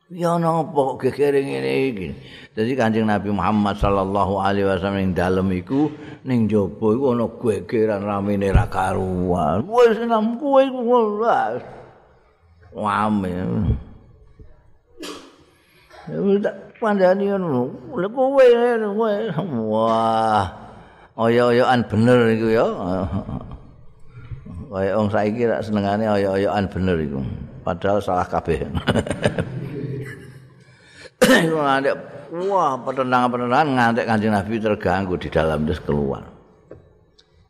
Ya 0.07 0.39
napa 0.39 0.95
kok 0.95 1.03
gegere 1.03 1.43
ngene 1.43 1.71
iki. 1.91 2.07
Dadi 2.55 2.79
Kanjeng 2.79 3.11
Nabi 3.11 3.27
Muhammad 3.35 3.75
sallallahu 3.75 4.39
alaihi 4.39 4.63
wasallam 4.63 5.03
ning 5.03 5.11
dalem 5.11 5.51
iku 5.51 5.91
ning 6.23 6.47
jaba 6.47 6.95
iku 6.95 7.11
ana 7.11 7.27
gegeran 7.27 8.07
ramene 8.07 8.47
ra 8.55 8.71
karuan. 8.71 9.67
Wis 9.67 9.99
nang 10.07 10.39
kowe 10.39 10.63
wis. 10.63 11.59
Wame. 12.71 13.35
Ya 16.07 16.17
wis 16.23 16.39
pandani 16.79 17.27
ngono. 17.27 17.75
Lha 17.91 18.07
kowe 18.07 18.47
wah. 19.67 20.66
Oyo-oyoan 21.17 21.82
bener 21.89 22.38
iku 22.38 22.47
ya. 22.53 22.65
Kaya 24.67 24.99
wong 24.99 25.10
saiki 25.10 25.49
rak 25.49 25.65
senengane 25.65 26.06
oyo-oyoan 26.06 26.69
bener 26.69 26.97
iku. 27.01 27.19
Padahal 27.65 27.99
salah 27.99 28.27
kabeh. 28.30 28.63
Ngantek 31.27 31.95
wah 32.47 32.80
petenangan-petenangan 32.86 33.67
ngantek 33.73 34.06
Kanjeng 34.08 34.32
Nabi 34.32 34.62
terganggu 34.62 35.17
di 35.19 35.27
dalam 35.27 35.65
terus 35.65 35.82
keluar. 35.84 36.23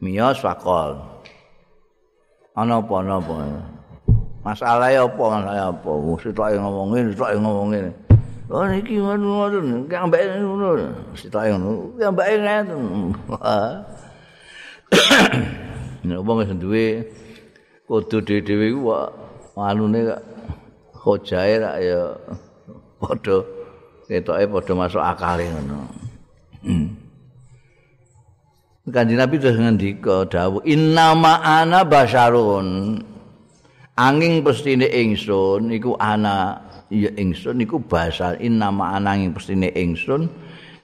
Miyos 0.02 0.40
fakol. 0.42 0.98
Ana 2.58 2.82
apa 2.82 2.94
ana 2.98 3.22
apa? 3.22 3.34
Masalah 4.42 4.90
apa 4.90 5.24
masalah 5.30 5.70
apa? 5.76 5.92
Sitok 6.24 6.58
ngomongin, 6.58 7.14
sitok 7.14 7.30
ngomongin. 7.38 8.07
Oh 8.48 8.64
iki 8.64 8.96
ngono-ngono, 9.04 9.84
mbek 9.88 10.24
ngono. 10.40 10.88
Sitae 11.20 11.52
ngono, 11.52 11.92
mbek 12.00 12.28
ngono. 12.40 12.76
Nek 16.08 16.20
wong 16.24 16.38
wis 16.40 16.52
duwe 16.56 17.04
kudu 17.84 18.24
dhewe-dhewe 18.24 18.68
ku 18.80 19.60
anune 19.60 20.00
kok 20.08 20.22
hojae 21.04 21.60
ra 21.60 21.76
ya 21.76 22.16
padha 23.04 23.44
ketoke 24.08 24.48
padha 24.48 24.74
masuk 24.80 25.04
akal 25.04 25.40
ngono. 25.44 25.78
Kanjeng 28.88 29.20
Nabi 29.20 29.36
terus 29.44 29.60
ngendika 29.60 30.24
dawuh 30.32 30.64
innama 30.64 31.44
ana 31.44 31.84
basyarun 31.84 33.04
angin 34.00 34.40
pestine 34.40 34.88
ingsun 34.88 35.68
iku 35.76 36.00
ana 36.00 36.67
ya 36.88 37.12
ingsun 37.16 37.60
iku 37.64 37.84
basar 37.84 38.40
innama 38.40 38.96
ananging 38.96 39.36
pestine 39.36 39.72
ingsun 39.76 40.32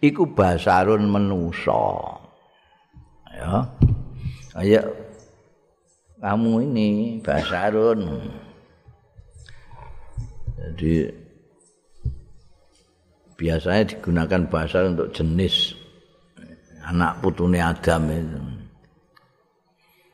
iku 0.03 0.27
basarun 0.27 1.07
menusa. 1.07 1.83
Ya. 3.33 3.63
Kaya 4.53 4.81
kamu 6.19 6.51
ini 6.69 6.89
basarun. 7.23 8.01
Jadi 10.59 11.11
biasanya 13.35 13.83
digunakan 13.95 14.41
basar 14.47 14.91
untuk 14.91 15.11
jenis 15.11 15.75
anak 16.87 17.19
putune 17.23 17.59
Adam 17.59 18.03
itu. 18.11 18.41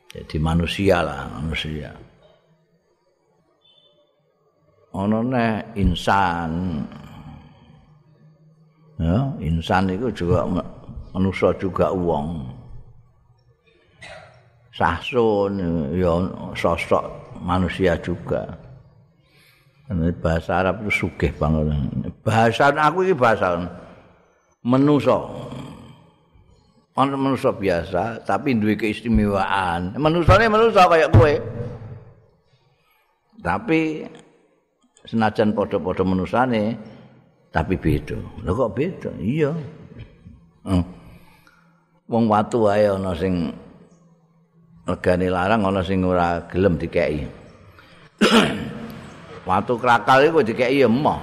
Jadi 0.10 0.38
manusia 0.42 1.06
lah 1.06 1.30
manusia 1.38 1.94
ana 4.94 5.20
neh 5.22 5.54
insan. 5.78 6.82
Ya 9.00 9.32
insan 9.40 9.88
itu 9.88 10.12
juga 10.12 10.44
manusia 11.16 11.56
juga 11.56 11.88
uang 11.96 12.52
sahsun 14.76 15.60
ya 15.96 16.14
sosok 16.56 17.04
manusia 17.44 17.96
juga. 18.00 18.60
Bahasa 20.22 20.62
Arab 20.62 20.86
itu 20.86 21.08
sugih 21.08 21.34
banget. 21.34 21.74
Bahasa 22.22 22.70
aku 22.70 23.02
ini 23.08 23.18
bahasa 23.18 23.58
manusia. 24.62 25.18
Ono 27.00 27.16
manusia 27.16 27.50
biasa 27.56 28.22
tapi 28.28 28.54
duwe 28.60 28.76
keistimewaan. 28.76 29.96
Manusia 29.98 30.36
kayak 30.86 31.10
gue. 31.16 31.34
Tapi 33.40 34.04
senajan 35.10 35.58
padha-padha 35.58 36.06
manusane 36.06 36.78
tapi 37.50 37.82
beda. 37.82 38.14
Lha 38.46 38.52
kok 38.54 38.74
beda? 38.78 39.10
Iya. 39.18 39.52
Hmm. 40.70 40.86
Wong 42.06 42.30
watu 42.30 42.70
wae 42.70 42.86
ana 42.86 43.18
sing 43.18 43.50
legane 44.86 45.28
larang 45.34 45.66
ana 45.66 45.82
sing 45.82 46.06
ora 46.06 46.46
gelem 46.46 46.78
dikeki. 46.78 47.26
watu 49.50 49.82
krakal 49.82 50.22
iku 50.22 50.46
dikeki 50.46 50.86
emoh. 50.86 51.18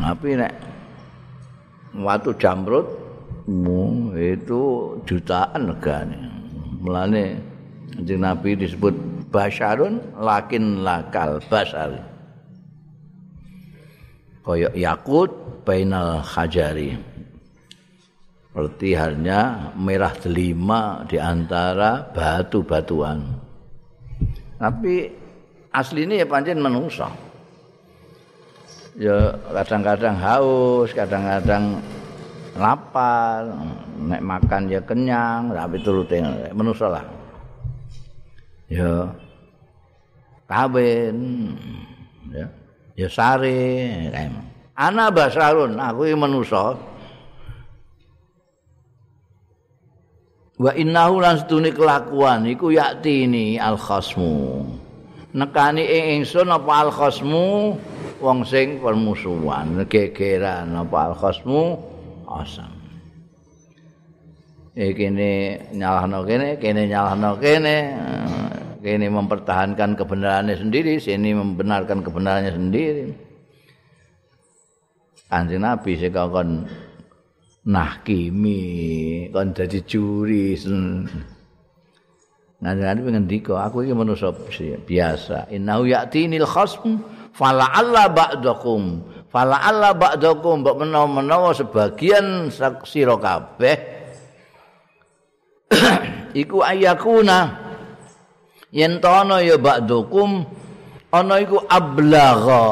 Tapi 0.00 0.40
nek 0.40 0.52
watu 2.00 2.32
jamrut 2.40 2.88
itu 4.16 4.62
jutaan 5.04 5.68
legane. 5.68 6.20
Mulane 6.80 7.50
Kanjeng 8.00 8.24
Nabi 8.24 8.56
disebut 8.56 8.96
basyarun 9.28 10.00
lakin 10.16 10.80
lakal 10.80 11.36
basari. 11.52 12.00
Koyok 14.44 14.74
yakut 14.76 15.30
bainal 15.64 16.20
hajari. 16.22 16.96
Seperti 18.50 18.98
halnya 18.98 19.70
merah 19.78 20.10
delima 20.18 21.06
di 21.06 21.16
antara 21.22 22.02
batu-batuan. 22.10 23.22
Tapi 24.58 25.06
asli 25.70 26.02
ini 26.02 26.18
ya 26.18 26.26
pancen 26.26 26.58
manusia 26.58 27.06
ya 28.98 29.32
kadang-kadang 29.54 30.16
haus, 30.18 30.92
kadang-kadang 30.92 31.78
lapar, 32.58 33.48
nek 33.96 34.20
makan 34.20 34.62
ya 34.68 34.80
kenyang, 34.82 35.54
tapi 35.54 35.76
turute 35.80 36.18
manusa 36.52 36.86
lah. 36.90 37.04
Ya 38.70 39.08
kawin, 40.46 41.16
ya, 42.34 42.46
ya 43.00 43.08
sare, 43.08 44.12
ana 44.76 45.08
basarun, 45.08 45.80
aku 45.80 46.12
iki 46.12 46.16
manusa. 46.20 46.76
Wa 50.60 50.76
innahu 50.76 51.24
lan 51.24 51.40
sedune 51.40 51.72
kelakuan 51.72 52.44
iku 52.44 52.68
yakti 52.68 53.24
al 53.56 53.80
khasmu. 53.80 54.68
Nekani 55.32 55.88
ing 55.88 56.04
ingsun 56.20 56.52
apa 56.52 56.72
al 56.84 56.92
khasmu 56.92 57.80
wong 58.20 58.44
sing 58.44 58.78
permusuhan. 58.78 59.80
Gegeran 59.88 60.76
apa 60.76 61.10
al-khasmu? 61.10 61.80
Asam. 62.28 62.70
Iki 64.76 64.92
kene 64.94 65.30
nyalahno 65.74 66.22
kene 66.22 66.60
kene 66.62 66.86
nyalahno 66.86 67.34
kene 67.42 67.76
kene 68.80 69.06
mempertahankan 69.12 69.94
kebenarannya 69.94 70.56
sendiri 70.56 70.96
sini 70.96 71.36
membenarkan 71.36 72.00
kebenarannya 72.00 72.52
sendiri. 72.52 73.04
Kanjeng 75.30 75.62
Nabi 75.62 75.94
sing 75.94 76.10
kon 76.10 76.66
nahkimi 77.68 78.60
kon 79.30 79.54
dadi 79.54 79.78
juri 79.86 80.58
Nanti 82.60 82.82
nanti 82.84 83.00
ngendika 83.08 83.56
aku 83.56 83.88
ini 83.88 83.96
manusia 83.96 84.36
biasa. 84.84 85.48
Innahu 85.48 85.88
ya'tinil 85.88 86.44
khasm 86.44 87.00
fala 87.32 87.72
alla 87.72 88.04
ba'dakum. 88.12 89.00
Fala 89.32 89.64
alla 89.64 89.96
ba'dakum 89.96 90.60
mbok 90.60 90.84
menawa-menawa 90.84 91.56
sebagian 91.56 92.52
sira 92.84 93.16
kabeh. 93.16 93.76
Iku 96.44 96.60
ayakuna 96.60 97.69
yen 98.70 99.02
tono 99.02 99.38
ya 99.42 99.58
ba'dakum 99.58 100.46
ana 101.10 101.34
iku 101.42 101.58
ablagha. 101.66 102.66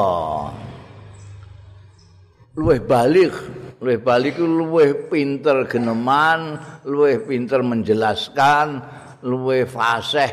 Luweh 2.59 2.79
balik 2.83 3.35
luweh 3.79 3.99
balik 3.99 4.35
luweh 4.39 5.07
pinter 5.07 5.63
geneman 5.71 6.59
luweh 6.83 7.23
pinter 7.23 7.63
menjelaskan 7.63 8.83
luweh 9.23 9.63
fasih 9.63 10.27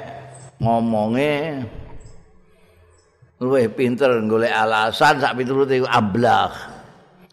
ngomongnya 0.58 1.62
luwih 3.38 3.68
pinter 3.70 4.10
golek 4.26 4.50
alasan 4.50 5.22
sak 5.22 5.36
piturute 5.38 5.78
iku 5.82 5.88
ablagh. 5.90 6.74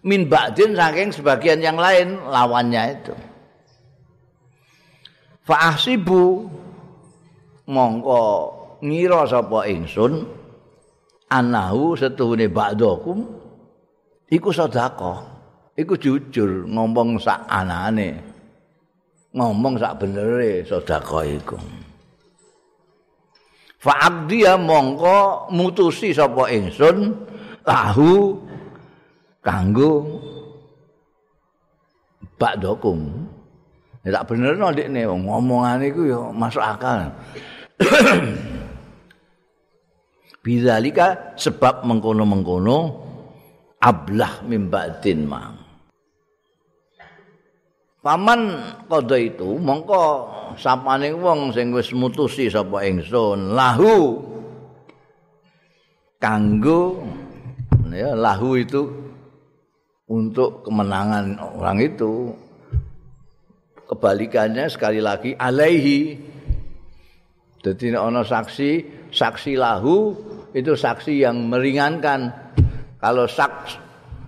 Min 0.04 0.28
ba'din 0.28 0.76
saking 0.76 1.16
sebagian 1.16 1.64
yang 1.64 1.80
lain 1.80 2.20
lawannya 2.28 2.82
itu. 2.92 3.16
Fa 5.48 5.72
ahsibu 5.72 6.52
mongko 7.68 8.22
ngira 8.84 9.24
sapa 9.28 9.68
ingsun 9.72 10.28
anahu 11.32 11.96
setuhune 11.96 12.52
ba'dakum 12.52 13.24
iku 14.28 14.50
sedekah 14.52 15.24
iku 15.80 15.94
jujur 15.96 16.68
ngomong 16.68 17.18
sak 17.18 17.48
anane 17.48 18.20
ngomong 19.34 19.82
sak 19.82 19.98
benere 19.98 20.62
sedekah 20.62 21.26
iku. 21.26 21.58
Fa'abdiya 23.84 24.56
mongko 24.56 25.52
mutusi 25.52 26.16
sapa 26.16 26.48
ingsun 26.48 27.12
lahu 27.68 28.40
kanggo 29.44 30.08
bakdokum 32.40 33.28
ya 34.04 34.20
tak 34.20 34.26
bener 34.32 34.56
no 34.56 34.72
dik 34.72 34.88
ngomongan 34.92 35.84
itu 35.84 36.12
ya 36.12 36.20
masuk 36.32 36.64
akal 36.64 37.12
Bizalika 40.44 41.38
sebab 41.40 41.88
mengkono-mengkono 41.88 42.78
ablah 43.80 44.44
mimbatin 44.44 45.24
mang 45.24 45.64
Paman 48.04 48.60
kodo 48.92 49.16
itu 49.16 49.56
mongko 49.56 50.04
sapane 50.60 51.16
wong 51.16 51.56
sing 51.56 51.72
wis 51.72 51.96
mutusi 51.96 52.52
sapa 52.52 52.84
ingsun 52.84 53.56
lahu. 53.56 54.20
Kanggo 56.20 57.00
ya 57.96 58.12
lahu 58.12 58.60
itu 58.60 58.92
untuk 60.12 60.68
kemenangan 60.68 61.40
orang 61.40 61.80
itu. 61.80 62.36
Kebalikannya 63.88 64.68
sekali 64.68 65.00
lagi 65.00 65.32
alaihi 65.40 66.20
jadi 67.64 67.96
ono 67.96 68.28
saksi 68.28 68.72
saksi 69.08 69.56
lahu 69.56 70.12
itu 70.52 70.76
saksi 70.76 71.24
yang 71.24 71.48
meringankan 71.48 72.28
kalau 73.00 73.24
saksi, 73.24 73.80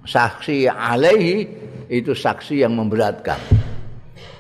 saksi 0.08 0.72
alaihi 0.72 1.44
itu 1.92 2.16
saksi 2.16 2.64
yang 2.64 2.80
memberatkan 2.80 3.66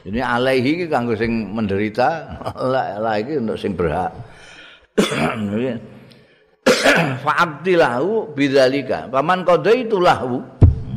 Ini 0.05 0.21
alaihi 0.21 0.77
iki 0.77 0.86
kanggo 0.86 1.17
sing 1.17 1.49
menderita, 1.49 2.38
lah 3.01 3.17
iki 3.17 3.41
untuk 3.41 3.58
sing 3.58 3.73
berhak. 3.73 4.13
Fa'abdilahu 7.25 8.38
bidzalika. 8.38 9.10
Paman 9.10 9.41
qadaitu 9.41 9.97
lahu. 9.97 10.45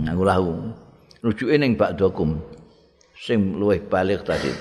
Aku 0.05 0.23
lahu. 0.29 0.61
Rujuke 1.25 1.57
ning 1.57 1.73
ba'dakum. 1.73 2.37
Sing 3.17 3.57
luwih 3.57 3.81
balik 3.89 4.29
tadi. 4.29 4.53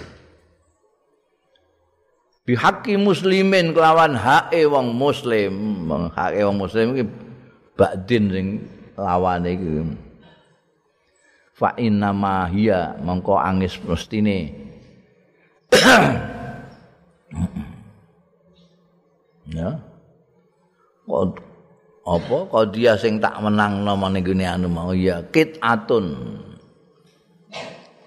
Bihaqi 2.47 2.95
muslimin 2.95 3.75
kelawan 3.75 4.15
hake 4.15 4.63
wong 4.71 4.95
muslim, 4.95 5.51
hake 6.15 6.47
wong 6.47 6.57
muslim 6.63 6.95
iki 6.95 7.03
ba'din 7.75 8.23
sing 8.31 8.45
lawane 8.95 9.51
iki. 9.51 9.67
fa 11.57 11.75
inna 11.75 12.15
ma 12.15 12.47
hiya 12.47 12.95
mengko 13.03 13.36
angis 13.36 13.75
mestine. 13.83 14.55
Ya. 19.47 19.79
Kok 21.07 21.39
apa? 22.03 22.38
Kok 22.51 22.67
dia 22.75 22.99
sing 22.99 23.23
tak 23.23 23.39
menang 23.39 23.88
nama 23.88 24.12
ning 24.12 24.43
anu 24.43 24.67
mau 24.67 24.91
ya 24.91 25.23
kit 25.31 25.55
atun 25.63 26.19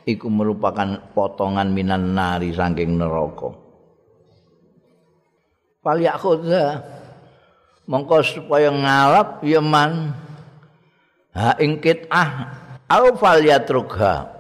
iku 0.05 0.29
merupakan 0.29 1.01
potongan 1.17 1.73
minan 1.73 2.13
nari 2.13 2.53
saking 2.53 3.01
neraka 3.01 3.70
fal 5.81 5.97
yakhudha 5.97 6.85
mongko 7.89 8.21
supaya 8.23 8.69
ngalap 8.71 9.41
ya 9.45 9.61
man. 9.65 10.15
Ha 11.31 11.57
ing 11.63 11.81
ah 12.11 12.31
au 12.91 13.17
fal 13.17 13.41
yatrukha 13.41 14.37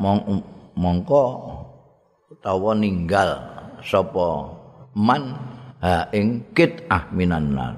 mongko 0.76 1.24
utawa 2.30 2.76
ninggal 2.76 3.40
sapa 3.80 4.54
man. 4.94 5.34
Ha 5.80 6.12
ing 6.12 6.52
kit 6.52 6.84
ah 6.92 7.08
minan 7.08 7.56
nar. 7.56 7.74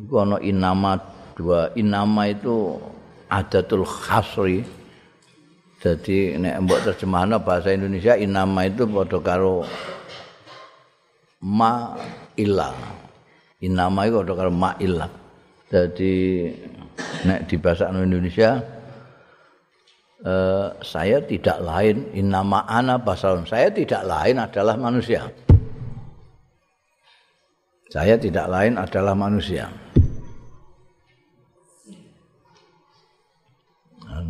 Iku 0.00 0.14
ana 0.24 0.40
inama 0.40 0.96
dua. 1.36 1.68
Inama 1.76 2.32
itu 2.32 2.80
adatul 3.28 3.84
khasri. 3.84 4.64
Jadi 5.80 6.36
nek 6.36 6.60
mbok 6.64 6.80
terjemahno 6.84 7.40
bahasa 7.40 7.72
Indonesia 7.72 8.12
inama 8.12 8.68
itu 8.68 8.84
padha 8.84 9.16
karo 9.24 9.64
ma 11.40 11.96
ilah 12.36 12.76
inama 13.64 14.04
itu 14.04 14.20
padha 14.20 14.34
karo 14.36 14.52
ma 14.52 14.76
ilah 14.76 15.08
jadi 15.72 16.14
nek 17.24 17.48
di 17.48 17.56
bahasa 17.56 17.88
Indonesia 17.88 18.60
eh, 20.20 20.68
saya 20.84 21.24
tidak 21.24 21.58
lain 21.64 22.12
inama 22.12 22.68
ana 22.68 23.00
basalun 23.00 23.48
saya 23.48 23.72
tidak 23.72 24.04
lain 24.04 24.36
adalah 24.36 24.76
manusia. 24.76 25.28
Saya 27.90 28.14
tidak 28.14 28.46
lain 28.46 28.78
adalah 28.78 29.18
manusia. 29.18 29.66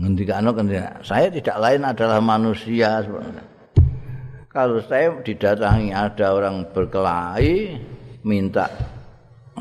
Ngendikano 0.00 0.56
kan 0.56 0.64
saya 1.04 1.28
tidak 1.28 1.60
lain 1.60 1.84
adalah 1.84 2.24
manusia 2.24 3.04
kalau 4.50 4.82
saya 4.82 5.14
didatangi 5.22 5.94
ada 5.94 6.34
orang 6.34 6.66
berkelahi 6.74 7.78
minta 8.26 8.66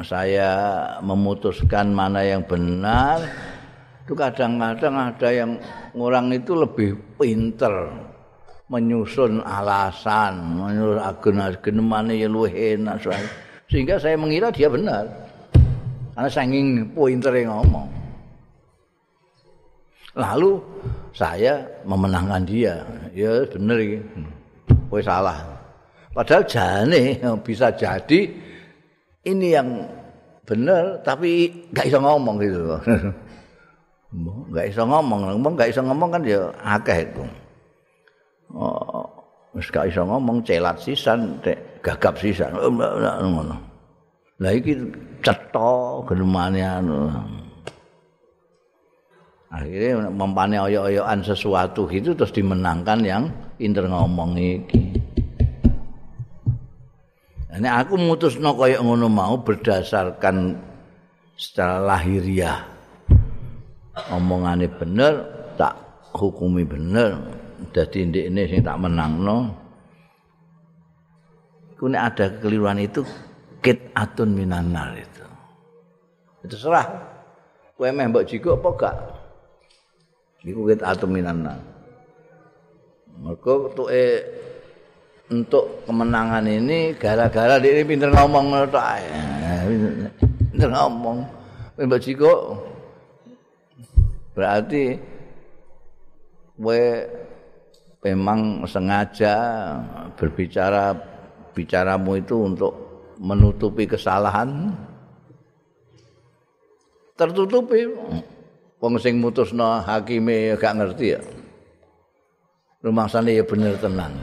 saya 0.01 0.49
memutuskan 1.05 1.93
mana 1.93 2.25
yang 2.25 2.41
benar 2.43 3.21
itu 4.03 4.17
kadang-kadang 4.17 4.95
ada 4.97 5.29
yang 5.29 5.51
orang 5.93 6.33
itu 6.33 6.57
lebih 6.57 6.97
pinter 7.21 7.93
menyusun 8.67 9.45
alasan 9.45 10.57
menyusun 10.57 10.97
agen-agen 10.97 11.77
mana 11.85 12.11
yang 12.11 12.33
lebih 12.33 12.81
enak 12.81 13.05
sehingga 13.69 14.01
saya 14.01 14.17
mengira 14.17 14.49
dia 14.49 14.67
benar 14.67 15.29
Karena 16.19 16.35
saking 16.35 16.91
pointere 16.91 17.47
ngomong. 17.47 17.87
Lalu 20.19 20.59
saya 21.15 21.63
memenangkan 21.87 22.43
dia. 22.43 22.83
Ya 23.15 23.47
bener 23.47 23.79
iki. 23.79 23.99
Kowe 24.89 25.01
salah. 25.05 25.37
Padahal 26.09 26.43
jane 26.49 27.21
bisa 27.45 27.69
jadi 27.69 28.19
ini 29.29 29.47
yang 29.53 29.85
bener 30.43 30.97
tapi 31.05 31.53
gak 31.69 31.85
bisa 31.87 32.01
ngomong 32.01 32.35
gitu 32.41 32.59
loh. 32.65 32.81
Gak 34.49 34.73
bisa 34.73 34.81
ngomong, 34.89 35.21
ngomong 35.21 35.53
gak 35.53 35.69
bisa 35.69 35.85
ngomong 35.85 36.09
kan 36.09 36.21
ya 36.25 36.49
akeh 36.65 37.05
itu. 37.05 37.23
Oh, 38.57 39.05
wis 39.53 39.69
gak 39.69 39.93
bisa 39.93 40.01
ngomong 40.01 40.41
celat 40.41 40.81
sisan, 40.81 41.37
gagap 41.85 42.17
sisan. 42.17 42.49
Ngono. 42.57 43.53
Lah 44.41 44.49
iki 44.49 44.73
cetha 45.21 46.01
genemane 46.09 46.61
anu. 46.65 47.05
Akhirnya 49.53 50.09
mempane 50.09 50.57
oyok-oyokan 50.57 51.21
sesuatu 51.21 51.85
itu 51.93 52.17
terus 52.17 52.33
dimenangkan 52.33 52.99
yang 53.05 53.29
inter 53.59 53.85
ngomong 53.85 54.39
iki. 54.39 54.83
Ini 57.49 57.67
aku 57.67 57.99
mutusno 57.99 58.55
kaya 58.55 58.79
ngono 58.79 59.11
mau 59.11 59.43
berdasarkan 59.43 60.55
secara 61.35 61.83
lahiriah. 61.83 62.63
Omongane 64.15 64.71
bener, 64.71 65.13
tak 65.59 65.75
hukumi 66.15 66.63
bener. 66.63 67.19
Dadi 67.75 68.07
ndekne 68.07 68.47
sing 68.47 68.63
tak 68.63 68.79
menangno. 68.79 69.51
Ku 71.75 71.87
ada 71.91 72.31
kekeliruan 72.31 72.79
itu 72.79 73.03
kit 73.59 73.91
atun 73.91 74.35
minanar 74.35 74.95
itu. 74.95 75.25
Itu 76.47 76.55
serah. 76.55 76.87
Kowe 77.75 77.91
meh 77.91 78.07
mbok 78.07 78.27
jiko 78.27 78.59
apa 78.59 78.69
gak? 78.75 78.95
Iku 80.47 80.67
kit 80.67 80.83
atun 80.83 81.11
minanar. 81.11 81.78
Mereka 83.19 83.75
tuke 83.75 84.05
untuk 85.29 85.83
kemenangan 85.83 86.47
ini 86.47 86.95
gara-gara 86.95 87.59
dia 87.59 87.83
pinter 87.83 88.09
ngomong 88.15 88.71
tok 88.71 88.85
pinter 90.49 90.69
ngomong. 90.71 91.17
Mbok 91.79 91.99
jiko 91.99 92.33
berarti 94.35 94.95
we 96.59 97.07
memang 98.03 98.63
sengaja 98.63 99.35
berbicara 100.15 100.95
bicaramu 101.51 102.19
itu 102.19 102.35
untuk 102.39 102.73
menutupi 103.19 103.83
kesalahan. 103.83 104.71
Tertutupi. 107.19 107.83
Wong 108.79 108.95
sing 108.95 109.19
mutusno 109.19 109.83
hakime 109.83 110.55
gak 110.55 110.79
ngerti 110.79 111.19
ya 111.19 111.19
rumah 112.79 113.07
ya 113.11 113.43
bener 113.43 113.75
tenang. 113.79 114.13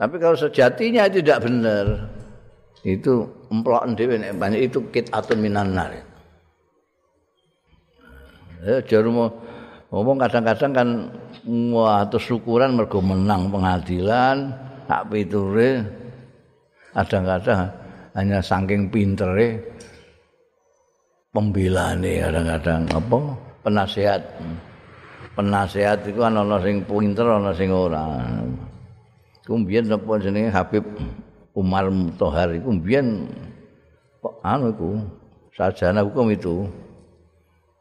Tapi 0.00 0.16
kalau 0.16 0.36
sejatinya 0.38 1.06
tidak 1.06 1.44
benar 1.44 2.08
itu 2.80 3.28
emplok 3.52 3.84
dhewe 3.92 4.16
nek 4.16 4.40
banyak 4.40 4.72
itu 4.72 4.80
kit 4.88 5.12
atun 5.12 5.44
minanar 5.44 5.92
ya 5.92 6.04
jarum 8.88 9.28
ngomong 9.92 10.16
kadang-kadang 10.20 10.72
kan 10.72 10.88
wah 11.72 12.04
terus 12.08 12.28
syukuran 12.28 12.76
mergo 12.76 13.00
menang 13.00 13.48
pengadilan 13.48 14.52
tak 14.84 15.06
piture. 15.08 15.86
Kadang-kadang 16.90 17.70
hanya 18.18 18.42
saking 18.42 18.90
pintere 18.90 19.62
pembelane 21.30 22.18
kadang-kadang 22.18 22.82
apa 22.90 23.18
penasehat 23.62 24.22
penasehat 25.34 26.06
itu 26.06 26.18
kan 26.18 26.34
ana 26.34 26.58
sing 26.62 26.82
pinter 26.86 27.26
ana 27.26 27.52
sing 27.54 27.70
ora. 27.70 28.06
Kumbien 29.46 29.86
napa 29.90 30.20
jenenge 30.22 30.54
Habib 30.54 30.84
Umar 31.58 31.90
Tohar 32.14 32.54
iku 32.54 32.70
mbiyen 32.70 33.26
kok 34.22 34.38
anu 34.46 34.70
iku 34.70 34.90
sarjana 35.54 36.06
hukum 36.06 36.30
itu. 36.30 36.66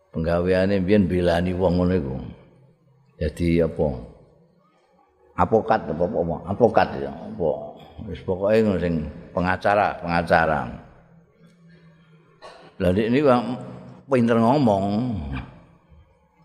Penggaweane 0.10 0.82
mbiyen 0.82 1.06
belani 1.06 1.54
wong 1.54 1.74
ngono 1.78 1.94
iku. 1.94 2.16
Jadi 3.22 3.62
apa? 3.62 3.88
Apokat 5.40 5.82
apa 5.88 6.04
apa 6.04 6.36
apokat 6.50 6.88
ya 6.98 7.12
apa? 7.14 7.52
Wis 8.10 8.24
pokoke 8.26 8.58
ngono 8.64 8.80
sing 8.82 9.06
pengacara, 9.36 10.02
pengacara. 10.02 10.66
Lah 12.80 12.96
ini 12.96 13.20
bang 13.20 13.44
pinter 14.08 14.40
ngomong. 14.40 14.86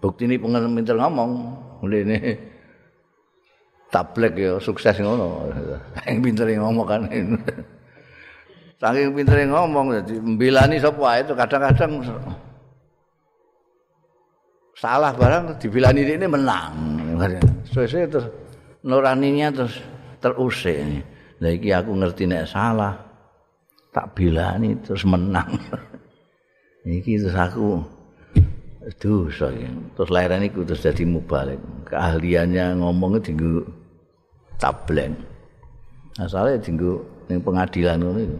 Bukti 0.05 0.29
ini 0.29 0.37
pinter 0.37 1.01
ngomong. 1.01 1.31
Ini 1.81 2.37
tablek 3.89 4.37
ya 4.37 4.61
sukses 4.61 5.01
ngono. 5.01 5.49
Yang 6.05 6.19
pinter 6.21 6.45
ngomong 6.61 6.85
kan. 6.85 7.09
Saking 8.77 9.17
pinter 9.17 9.49
ngomong 9.49 9.97
jadi 10.05 10.21
membilani 10.21 10.77
sapa 10.77 11.25
itu 11.25 11.33
kadang-kadang 11.33 12.05
salah 14.77 15.17
barang 15.17 15.57
dibilani 15.57 16.05
ini 16.05 16.29
menang. 16.29 16.73
Sesuai 17.65 18.05
terus 18.13 18.29
nuraninya 18.85 19.57
terus 19.57 19.81
terusik. 20.21 21.01
Lah 21.41 21.49
iki 21.49 21.73
aku 21.73 21.97
ngerti 21.97 22.29
nek 22.29 22.45
salah. 22.45 22.93
Tak 23.89 24.13
bilani 24.13 24.77
terus 24.85 25.09
menang. 25.09 25.49
iki 26.85 27.17
terus 27.17 27.33
aku 27.33 27.94
dosa 29.01 29.49
iki. 29.55 29.69
Terus 29.97 30.11
lahiran 30.13 30.45
iku 30.45 30.61
terus 30.67 30.85
dadi 30.85 31.05
mubalik. 31.09 31.61
Keahliannya 31.89 32.81
ngomongnya 32.81 33.21
tinggu 33.25 33.65
tableng. 34.61 35.17
Asalnya 36.21 36.61
tinggu 36.61 37.01
ning 37.27 37.41
pengadilan 37.41 38.01
iku. 38.01 38.39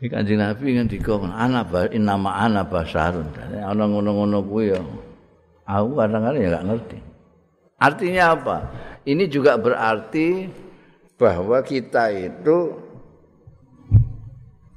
Iki 0.00 0.08
kanjeng 0.08 0.40
Nabi 0.40 0.80
ngendika 0.80 1.20
ana 1.20 1.60
nama 1.92 2.30
ana 2.48 2.62
basarun. 2.64 3.28
Ana 3.36 3.84
ngono-ngono 3.84 4.40
kuwi 4.40 4.72
ya. 4.72 4.80
Aku 5.68 5.94
kadang-kadang 5.94 6.40
ya 6.40 6.48
gak 6.56 6.66
ngerti. 6.66 6.98
Artinya 7.78 8.24
apa? 8.34 8.56
Ini 9.06 9.24
juga 9.30 9.54
berarti 9.60 10.48
bahwa 11.20 11.60
kita 11.60 12.10
itu 12.12 12.74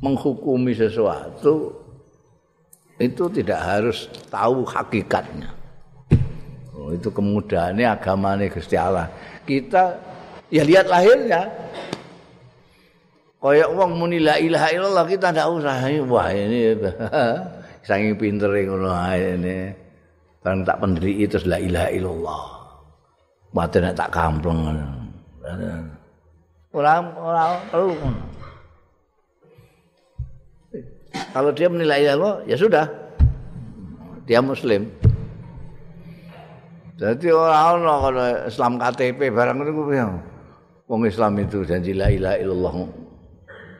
menghukumi 0.03 0.75
sesuatu 0.75 1.82
itu 3.01 3.23
tidak 3.29 3.59
harus 3.61 4.05
tahu 4.29 4.61
hakikatnya. 4.65 5.49
Oh, 6.77 6.93
itu 6.93 7.09
kemudahannya 7.09 7.87
agamanya 7.89 8.45
Gusti 8.51 8.75
Allah. 8.77 9.09
Kita 9.47 9.97
ya 10.53 10.61
lihat 10.61 10.91
lahirnya. 10.91 11.49
Kayak 13.43 13.75
wong 13.75 13.99
muni 13.99 14.23
la 14.23 14.39
ilaha 14.39 14.71
illallah 14.71 15.03
kita 15.03 15.35
ndak 15.35 15.51
usah 15.51 15.83
wah 16.07 16.31
ini 16.31 16.79
saking 17.83 18.15
pintere 18.15 18.63
ngono 18.63 18.87
ini. 19.19 19.57
Barang 20.43 20.63
tak 20.63 20.79
pendiri 20.79 21.23
itu 21.23 21.39
la 21.47 21.59
ilaha 21.59 21.89
illallah. 21.91 22.43
Mati 23.51 23.77
nek 23.83 23.95
tak 23.95 24.09
kampleng. 24.11 24.59
Ora 26.73 26.93
ora 27.19 27.43
perlu. 27.67 27.95
Kalau 31.13 31.49
dia 31.53 31.69
menilai 31.69 32.09
Allah, 32.09 32.41
ya 32.45 32.57
sudah. 32.57 32.85
Dia 34.25 34.39
muslim. 34.41 34.89
Jadi 36.93 37.33
orang 37.33 37.83
orang 37.83 37.99
kalau 37.99 38.25
Islam 38.47 38.71
KTP 38.79 39.19
barang 39.33 39.57
itu 39.65 39.83
ya. 39.91 40.07
Wong 40.87 41.09
Islam 41.09 41.35
itu 41.41 41.65
janji 41.65 41.91
la 41.97 42.07
ilaha 42.13 42.37
illallah. 42.37 42.75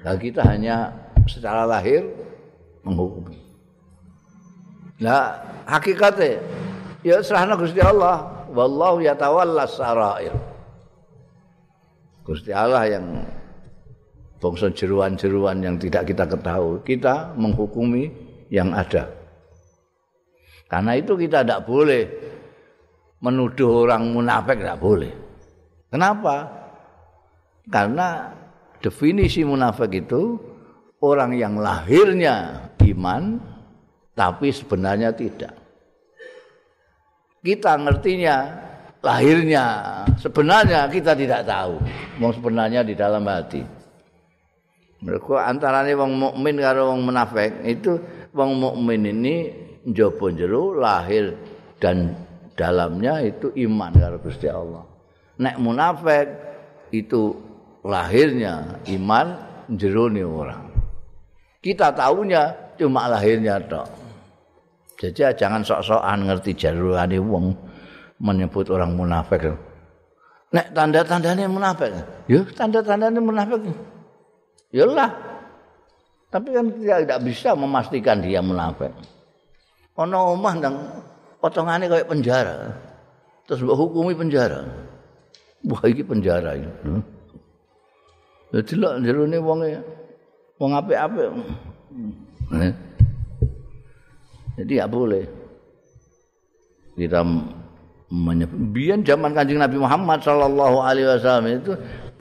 Nah 0.04 0.16
kita 0.18 0.42
hanya 0.44 0.92
secara 1.30 1.64
lahir 1.64 2.04
menghukum. 2.82 3.32
Nah 5.00 5.40
hakikatnya 5.70 6.42
ya 7.06 7.22
serahna 7.24 7.56
Gusti 7.56 7.80
Allah. 7.80 8.32
wallahu 8.54 9.02
yatawalla 9.02 9.66
sarair. 9.66 10.34
Gusti 12.22 12.54
Allah 12.54 12.86
yang 12.86 13.06
bangsa 14.44 14.68
jeruan-jeruan 14.76 15.64
yang 15.64 15.80
tidak 15.80 16.12
kita 16.12 16.28
ketahui, 16.28 16.84
kita 16.84 17.32
menghukumi 17.40 18.12
yang 18.52 18.76
ada. 18.76 19.08
Karena 20.68 21.00
itu 21.00 21.16
kita 21.16 21.48
tidak 21.48 21.64
boleh 21.64 22.04
menuduh 23.24 23.88
orang 23.88 24.12
munafik 24.12 24.60
tidak 24.60 24.84
boleh. 24.84 25.14
Kenapa? 25.88 26.52
Karena 27.72 28.36
definisi 28.84 29.48
munafik 29.48 29.96
itu 29.96 30.36
orang 31.00 31.40
yang 31.40 31.56
lahirnya 31.56 32.68
iman 32.84 33.40
tapi 34.12 34.52
sebenarnya 34.52 35.16
tidak. 35.16 35.56
kita 37.44 37.76
ngertinya 37.76 38.36
lahirnya 39.04 39.66
sebenarnya 40.16 40.88
kita 40.88 41.12
tidak 41.12 41.44
tahu 41.44 41.76
mau 42.24 42.32
sebenarnya 42.32 42.88
di 42.88 42.96
dalam 42.96 43.28
hati 43.28 43.83
Mergo 45.04 45.36
antarane 45.36 45.92
wong 46.00 46.16
mukmin 46.16 46.56
karo 46.64 46.96
wong 46.96 47.12
munafik 47.12 47.60
itu 47.68 48.00
wong 48.32 48.56
mukmin 48.56 49.04
ini 49.04 49.52
njaba 49.84 50.32
jero 50.32 50.80
lahir 50.80 51.36
dan 51.84 52.16
dalamnya 52.56 53.20
itu 53.20 53.52
iman 53.68 53.92
karo 53.92 54.18
Gusti 54.24 54.48
Allah. 54.48 54.88
Nek 55.44 55.60
munafik 55.60 56.28
itu 56.96 57.36
lahirnya 57.84 58.80
iman 58.96 59.28
jerone 59.76 60.24
orang. 60.24 60.72
Kita 61.60 61.92
tahunya 61.92 62.76
cuma 62.80 63.12
lahirnya 63.12 63.60
tok. 63.60 63.88
Jadi 65.04 65.36
jangan 65.36 65.68
sok-sokan 65.68 66.32
ngerti 66.32 66.56
jarurane 66.56 67.20
wong 67.20 67.52
menyebut 68.24 68.72
orang 68.72 68.96
munafik. 68.96 69.52
Nek 70.56 70.72
tanda-tandanya 70.72 71.52
munafik. 71.52 71.92
Ya, 72.32 72.40
tanda-tandanya 72.56 73.20
munafik. 73.20 73.68
Yalah. 74.74 75.12
Tapi 76.34 76.50
kan 76.50 76.66
kita 76.74 77.06
tidak 77.06 77.22
bisa 77.22 77.54
memastikan 77.54 78.18
dia 78.18 78.42
munafik. 78.42 78.90
Ono 80.02 80.34
omah 80.34 80.54
nang 80.58 80.76
potongane 81.38 81.86
kayak 81.86 82.10
penjara. 82.10 82.74
Terus 83.46 83.62
mbok 83.62 83.78
hukumi 83.78 84.18
penjara. 84.18 84.66
Wah 85.70 85.84
iki 85.86 86.02
penjara 86.02 86.58
iki. 86.58 86.72
Dadi 88.50 88.74
lak 88.82 89.06
jerone 89.06 89.38
wong 89.38 89.60
wong 90.58 90.72
apik-apik. 90.74 91.30
Eh. 92.58 92.74
Jadi 94.58 94.74
ya 94.82 94.90
boleh. 94.90 95.26
Kita 96.98 97.22
menyebut. 98.10 98.58
Biar 98.74 99.02
zaman 99.06 99.38
kanjeng 99.38 99.62
Nabi 99.62 99.78
Muhammad 99.82 100.22
Sallallahu 100.22 100.78
Alaihi 100.82 101.10
Wasallam 101.10 101.46
itu 101.62 101.74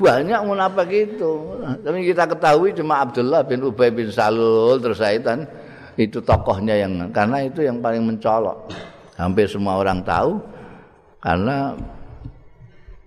banyak 0.02 0.40
munafik 0.42 0.90
itu. 0.90 1.32
Tapi 1.62 1.98
kita 2.10 2.26
ketahui 2.26 2.74
cuma 2.74 3.06
Abdullah 3.06 3.46
bin 3.46 3.62
Ubay 3.62 3.94
bin 3.94 4.10
Salul 4.10 4.82
terus 4.82 4.98
Saitan 4.98 5.46
itu 5.94 6.18
tokohnya 6.18 6.74
yang 6.74 7.08
karena 7.14 7.46
itu 7.46 7.62
yang 7.62 7.78
paling 7.78 8.02
mencolok. 8.02 8.68
Hampir 9.14 9.46
semua 9.46 9.78
orang 9.78 10.02
tahu 10.02 10.42
karena 11.22 11.78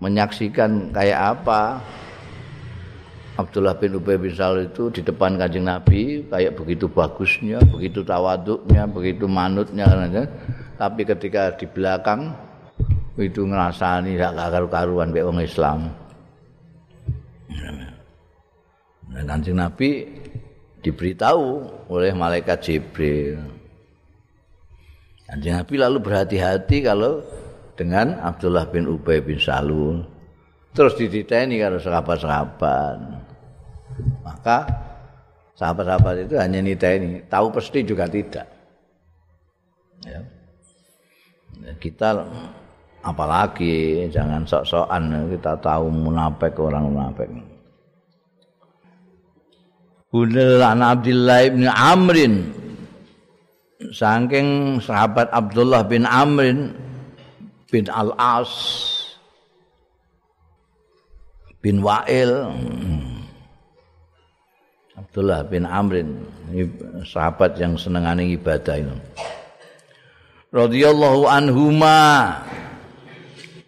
menyaksikan 0.00 0.92
kayak 0.96 1.36
apa 1.36 1.82
Abdullah 3.36 3.76
bin 3.76 4.00
Ubay 4.00 4.16
bin 4.16 4.32
Salul 4.32 4.72
itu 4.72 4.88
di 4.88 5.04
depan 5.04 5.36
kanjeng 5.36 5.68
Nabi 5.68 6.24
kayak 6.32 6.56
begitu 6.56 6.88
bagusnya, 6.88 7.60
begitu 7.68 8.00
tawaduknya, 8.00 8.88
begitu 8.88 9.28
manutnya. 9.28 9.84
Tapi 10.80 11.04
ketika 11.04 11.52
di 11.52 11.68
belakang 11.68 12.32
itu 13.20 13.44
ngerasani 13.44 14.16
gak 14.16 14.36
karu-karuan 14.36 15.12
wong 15.12 15.40
Islam. 15.44 16.05
Nah, 19.06 19.22
Kanjeng 19.22 19.58
Nabi 19.58 20.02
diberitahu 20.82 21.46
oleh 21.90 22.10
malaikat 22.10 22.58
Jibril. 22.62 23.38
Kanjeng 25.26 25.58
Nabi 25.58 25.74
lalu 25.78 25.98
berhati-hati 26.02 26.86
kalau 26.86 27.22
dengan 27.78 28.18
Abdullah 28.22 28.66
bin 28.70 28.90
Ubay 28.90 29.22
bin 29.22 29.38
Salul. 29.38 30.02
Terus 30.74 30.98
diditeni 30.98 31.62
kalau 31.62 31.80
sahabat-sahabat. 31.80 32.98
Maka 34.20 34.58
sahabat-sahabat 35.56 36.28
itu 36.28 36.36
hanya 36.36 36.60
niteni, 36.60 37.24
tahu 37.26 37.48
pasti 37.48 37.80
juga 37.80 38.04
tidak. 38.04 38.44
Ya. 40.04 40.20
Kita 41.80 42.20
apalagi 43.06 44.10
jangan 44.10 44.42
sok-sokan 44.42 45.30
kita 45.30 45.54
tahu 45.62 45.86
munafik 45.86 46.58
orang 46.58 46.90
munafik. 46.90 47.30
Bunil 50.10 50.58
an 50.58 50.82
Abdullah 50.82 51.46
bin 51.46 51.70
Amrin. 51.70 52.34
Saking 53.92 54.80
sahabat 54.82 55.30
Abdullah 55.30 55.86
bin 55.86 56.02
Amrin 56.08 56.74
bin 57.70 57.86
Al-As 57.92 58.50
bin 61.62 61.84
Wa'il. 61.84 62.32
Abdullah 64.96 65.44
bin 65.44 65.68
Amrin 65.68 66.08
sahabat 67.04 67.60
yang 67.60 67.76
senengane 67.76 68.24
ibadah 68.32 68.80
itu. 68.80 68.96
Radhiyallahu 70.56 71.28
anhuma 71.28 72.32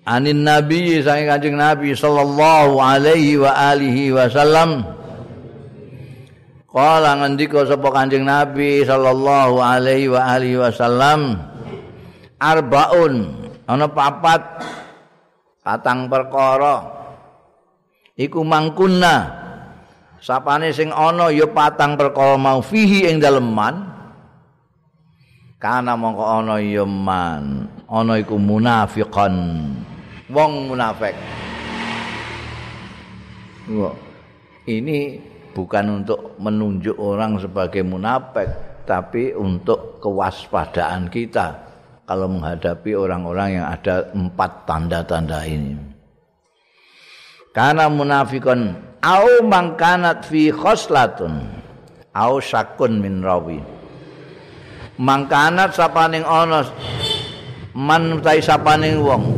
anin 0.09 0.41
nabi 0.41 1.05
saking 1.05 1.29
kanjeng 1.29 1.57
nabi 1.61 1.93
sallallahu 1.93 2.81
alaihi 2.81 3.37
wa 3.37 3.53
alihi 3.53 4.17
wasallam. 4.17 4.97
Kala 6.69 7.17
ngendika 7.25 7.65
sapa 7.65 7.89
Kanjeng 7.89 8.29
Nabi 8.29 8.85
sallallahu 8.85 9.57
alaihi 9.57 10.13
wa 10.13 10.21
alihi 10.21 10.61
wasallam? 10.61 11.41
Arbaun 12.37 13.35
ana 13.65 13.89
papat. 13.89 14.63
Patang 15.65 16.13
perkara. 16.13 16.85
Iku 18.15 18.45
mangkunna. 18.45 19.17
Sapane 20.21 20.71
sing 20.71 20.93
ana 20.93 21.33
ya 21.33 21.49
patang 21.49 21.97
perkara 21.97 22.37
mau 22.37 22.61
fihi 22.61 23.11
ing 23.11 23.17
dalem 23.17 23.49
man 23.49 23.75
kana 25.57 25.97
mongko 25.97 26.25
ana 26.25 26.61
ya 26.61 26.85
man. 26.85 27.65
Ana 27.89 28.21
iku 28.21 28.37
munafiqan 28.37 29.35
wong 30.29 30.73
munafik 30.73 31.17
ini 34.69 34.99
bukan 35.53 36.05
untuk 36.05 36.37
menunjuk 36.41 36.97
orang 36.97 37.41
sebagai 37.41 37.85
munafik 37.85 38.49
tapi 38.89 39.37
untuk 39.37 40.01
kewaspadaan 40.01 41.13
kita 41.13 41.69
kalau 42.09 42.25
menghadapi 42.25 42.97
orang-orang 42.97 43.61
yang 43.61 43.67
ada 43.69 44.09
empat 44.17 44.65
tanda-tanda 44.65 45.45
ini. 45.45 45.77
Karena 47.53 47.93
munafikun 47.93 48.73
au 49.05 49.45
mangkanat 49.45 50.25
fi 50.25 50.49
khoslatun 50.49 51.45
au 52.17 52.41
sakun 52.41 53.05
min 53.05 53.21
rawi. 53.21 53.61
Mangkanat 54.97 55.77
sapaning 55.77 56.25
ana 56.25 56.65
man 57.77 58.19
utahe 58.19 58.41
sapaning 58.41 59.05
wong 59.05 59.38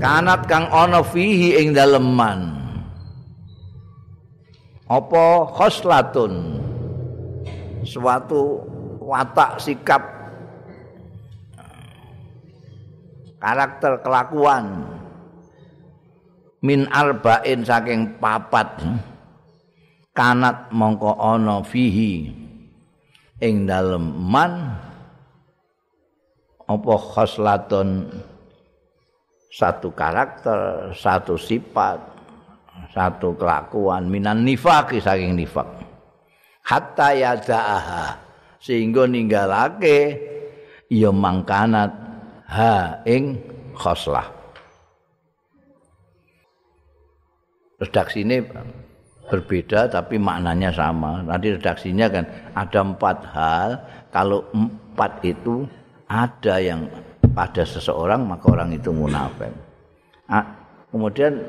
kanat 0.00 0.48
kang 0.48 0.66
ana 0.72 1.04
fihi 1.04 1.60
ing 1.60 1.76
dalem 1.76 2.16
man 2.16 2.60
apa 4.90 5.46
khoslatun? 5.54 6.58
Suatu 7.86 8.58
watak 8.98 9.62
sikap. 9.62 10.02
Karakter 13.38 14.02
kelakuan. 14.02 14.82
Min 16.66 16.90
arba'in 16.90 17.62
saking 17.62 18.18
papat. 18.18 18.82
Kanat 20.10 20.74
mongko 20.74 21.14
ana 21.22 21.62
fihi 21.62 22.34
ing 23.38 23.70
dalem 23.70 24.10
man 24.10 24.74
apa 26.66 26.94
khoslatun 26.98 28.10
satu 29.50 29.90
karakter 29.90 30.90
satu 30.94 31.34
sifat 31.34 31.98
satu 32.94 33.36
kelakuan. 33.36 34.08
Minan 34.08 34.46
nifaki 34.46 35.02
saking 35.02 35.36
nifak 35.36 35.66
hatta 36.64 37.12
yada'aha. 37.12 38.04
Sehingga 38.60 39.08
ninggalake 39.08 40.20
ya 40.92 41.08
mangkanat 41.08 41.90
ha 42.44 43.00
ing 43.08 43.40
khoslah. 43.72 44.28
Redaksi 47.80 48.20
ini 48.20 48.44
berbeda 49.24 49.88
tapi 49.88 50.20
maknanya 50.20 50.68
sama. 50.68 51.24
Nanti 51.24 51.56
redaksinya 51.56 52.06
kan 52.12 52.24
ada 52.52 52.80
empat 52.84 53.18
hal. 53.32 53.68
Kalau 54.12 54.44
empat 54.52 55.24
itu 55.24 55.64
ada 56.04 56.60
yang 56.60 56.84
pada 57.28 57.62
seseorang 57.62 58.24
maka 58.24 58.48
orang 58.48 58.72
itu 58.72 58.90
munafik. 58.90 59.52
Ah, 60.30 60.44
kemudian 60.88 61.40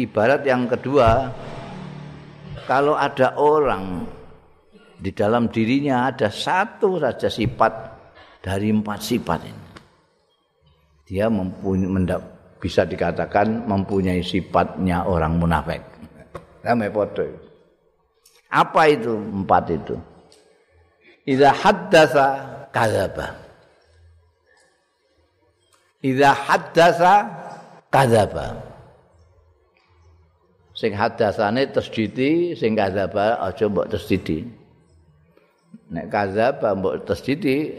ibarat 0.00 0.42
yang 0.42 0.66
kedua 0.66 1.30
kalau 2.66 2.98
ada 2.98 3.36
orang 3.38 4.06
di 5.02 5.10
dalam 5.10 5.50
dirinya 5.50 6.10
ada 6.10 6.30
satu 6.30 6.98
saja 7.02 7.26
sifat 7.26 7.72
dari 8.42 8.70
empat 8.70 8.98
sifat 9.02 9.40
ini. 9.46 9.64
Dia 11.06 11.26
mempunyai 11.28 12.18
bisa 12.62 12.86
dikatakan 12.86 13.66
mempunyai 13.66 14.22
sifatnya 14.22 15.02
orang 15.02 15.34
munafik. 15.36 15.82
Podo 16.94 17.26
apa 18.52 18.82
itu 18.92 19.16
empat 19.16 19.64
itu? 19.72 19.96
Idza 21.24 21.50
haddasa 21.50 22.26
kadzaba 22.68 23.32
idza 26.02 26.30
haddasa 26.34 27.14
kadzaba. 27.88 28.58
Sing 30.74 30.92
hadasane 30.98 31.70
tasdidi 31.70 32.58
sing 32.58 32.74
kadzaba 32.74 33.38
aja 33.38 33.70
mbok 33.70 33.86
tasdidi 33.92 34.42
nek 35.92 36.10
kadzaba 36.10 36.74
mbok 36.74 37.06
tasdidi 37.06 37.70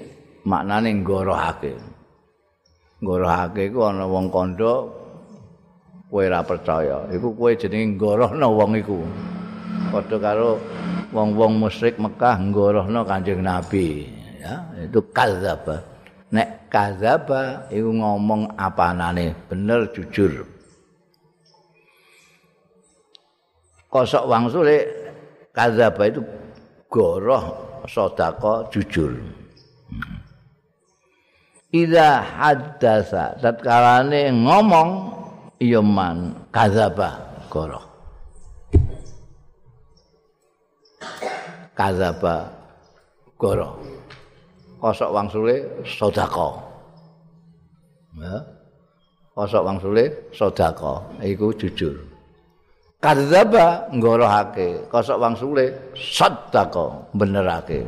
maknane 0.48 0.94
nggorohake 1.02 1.74
nggorohake 3.04 3.62
iku 3.68 3.80
ana 3.92 4.08
wong 4.08 4.32
kandha 4.32 4.74
kowe 6.14 6.22
ora 6.22 6.46
percaya. 6.46 7.10
Iku 7.10 7.34
kowe 7.34 7.52
jenenge 7.58 7.98
nggorohno 7.98 8.48
wong 8.54 8.72
iku. 8.78 9.02
Padha 9.90 10.18
karo 10.22 10.62
wong-wong 11.10 11.58
musyrik 11.58 11.98
Mekah 11.98 12.38
nggorohno 12.38 13.02
Kanjeng 13.02 13.42
Nabi 13.42 14.06
ya. 14.38 14.62
Itu 14.86 15.02
kadzaba 15.10 15.93
nek 16.34 16.66
kadzaba 16.74 17.70
iku 17.70 17.94
ngomong 17.94 18.58
apanane 18.58 19.38
bener 19.46 19.86
jujur. 19.94 20.50
Kosok 23.94 24.26
wangsule 24.26 24.90
kadzaba 25.54 26.10
itu 26.10 26.26
goroh 26.90 27.46
sedekah 27.86 28.66
jujur. 28.74 29.14
Ida 31.74 32.26
haddasa 32.26 33.38
tatkalane 33.38 34.34
ngomong 34.34 34.90
iya 35.62 35.82
man 35.82 36.34
kadzaba 36.50 37.38
goroh. 37.54 37.86
Kadzaba 41.78 42.50
goroh 43.38 43.93
kosok 44.84 45.10
wangsule 45.16 45.56
sedekah 45.88 46.56
ya. 48.20 48.36
Kosok 49.32 49.64
wangsule 49.64 50.04
sedekah 50.36 51.00
iku 51.24 51.56
jujur. 51.56 51.96
Kadzaba 53.00 53.88
nggorohake. 53.96 54.92
Kosok 54.92 55.18
wangsule 55.24 55.96
sadaqo 55.96 57.08
benerake 57.16 57.88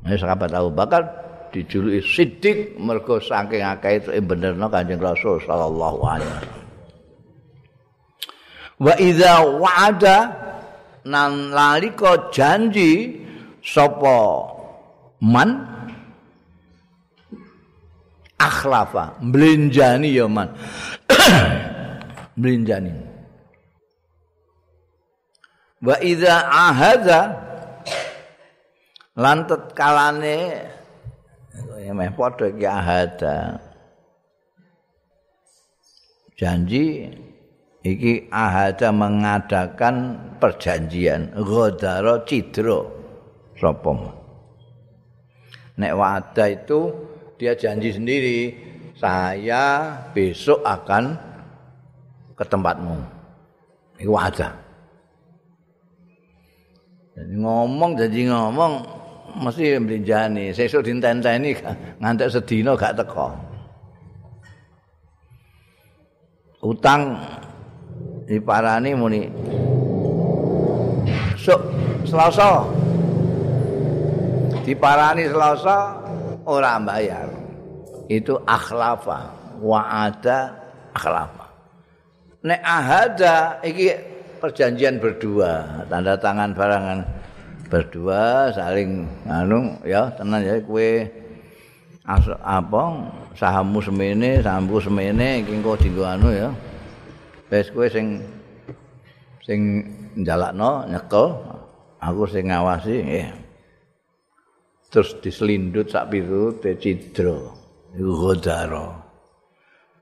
Ini 0.00 0.16
sahabat 0.16 0.48
Abu 0.56 0.72
Bakar 0.72 1.04
dijuluki 1.52 2.00
Siddiq 2.00 2.80
mergo 2.80 3.20
saking 3.20 3.60
akeh 3.60 4.00
itu 4.00 4.10
benerno 4.24 4.66
Kanjeng 4.72 4.96
Rasul 4.96 5.38
sallallahu 5.44 5.98
alaihi 6.02 6.30
wasallam. 6.34 6.66
Wa 8.80 8.94
idza 8.96 9.34
wa'ada 9.44 10.18
nan 11.04 11.52
lalika 11.52 12.32
janji 12.32 13.20
sapa 13.64 14.18
man? 15.20 15.66
Akhlafa. 18.40 19.20
Mblenjani 19.20 20.16
ya 20.16 20.28
man. 20.28 20.48
Mlinjani 22.40 23.10
wa 25.80 25.96
idza 26.04 26.44
ahadza 26.44 27.20
lantet 29.16 29.72
kalane 29.72 30.36
ya 31.80 31.92
meh 31.96 32.12
padha 32.12 32.52
iki 32.52 32.66
ahada 32.68 33.56
janji 36.36 37.08
iki 37.80 38.28
ahada 38.28 38.92
mengadakan 38.92 39.96
perjanjian. 40.36 41.32
Ghadara 41.32 42.28
cidra 42.28 42.99
sapa 43.60 43.92
nek 45.76 45.92
wa'ada 45.92 46.44
itu 46.48 46.80
dia 47.36 47.52
janji 47.52 47.92
sendiri 47.92 48.70
saya 49.00 49.96
besok 50.12 50.60
akan 50.60 51.16
ke 52.36 52.44
tempatmu. 52.44 53.00
Iku 53.96 54.12
ada. 54.12 54.52
Jadi 57.16 57.34
ngomong 57.40 57.96
jadi 57.96 58.20
ngomong 58.32 58.72
mesti 59.40 59.80
mlinjani. 59.80 60.52
Sesuk 60.52 60.84
dintenteni 60.84 61.56
ngantek 62.00 62.28
sedina 62.28 62.76
gak 62.76 62.96
teko. 63.00 63.32
Utang 66.60 67.16
diparani 68.28 68.92
muni 68.92 69.24
sok 71.40 71.60
Selasa. 72.04 72.79
Diparani 74.70 75.26
Selasa 75.26 75.98
ora 76.46 76.78
bayar. 76.78 77.26
Itu 78.06 78.38
akhlafa 78.46 79.34
wa'ada 79.58 80.54
akhlafa. 80.94 81.40
nek 82.40 82.60
ahada 82.64 83.60
iki 83.60 83.92
perjanjian 84.40 84.96
berdua 84.96 85.84
tanda 85.92 86.16
tangan 86.16 86.56
barangan 86.56 87.04
berdua 87.68 88.48
saling 88.56 89.04
anu 89.28 89.76
ya 89.84 90.08
tenan 90.16 90.40
ya 90.40 90.56
kowe 90.64 91.04
apa 92.40 92.82
sahammu 93.36 93.78
semene 93.84 94.40
sahammu 94.40 94.80
semene 94.80 95.44
iki 95.44 95.52
engko 95.52 95.76
dienggo 95.76 96.04
anu 96.08 96.32
ya 96.32 96.48
wis 97.52 97.68
kowe 97.76 97.84
sing 97.92 98.24
sing 99.44 99.84
njalakno 100.16 100.88
nyekel 100.88 101.36
aku 102.00 102.24
sing 102.24 102.48
ngawasi 102.48 102.96
eh. 103.04 103.28
Terus 104.90 105.16
diselindut 105.22 105.86
sak 105.88 106.10
pitu 106.10 106.58
te 106.58 106.74
cidra 106.76 107.38
iku 107.94 108.12
godaro 108.18 109.10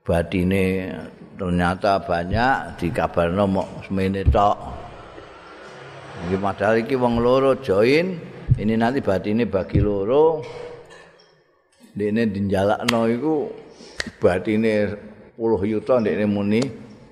batine 0.09 0.89
ternyata 1.37 2.01
banyak 2.01 2.81
dikabarno 2.81 3.45
mok 3.45 3.67
semene 3.85 4.25
tok. 4.25 4.57
Iki 6.25 6.35
padahal 6.41 6.81
iki 6.81 6.97
wong 6.97 7.21
loro 7.21 7.61
join, 7.61 8.17
ini 8.57 8.73
nanti 8.73 9.05
batine 9.05 9.45
bagi 9.45 9.77
loro. 9.79 10.41
Dene 11.93 12.25
dinjalakno 12.25 13.05
iku 13.05 13.35
batine 14.17 14.89
10 15.37 15.71
yuta 15.71 16.01
ndekne 16.01 16.25
muni 16.25 16.61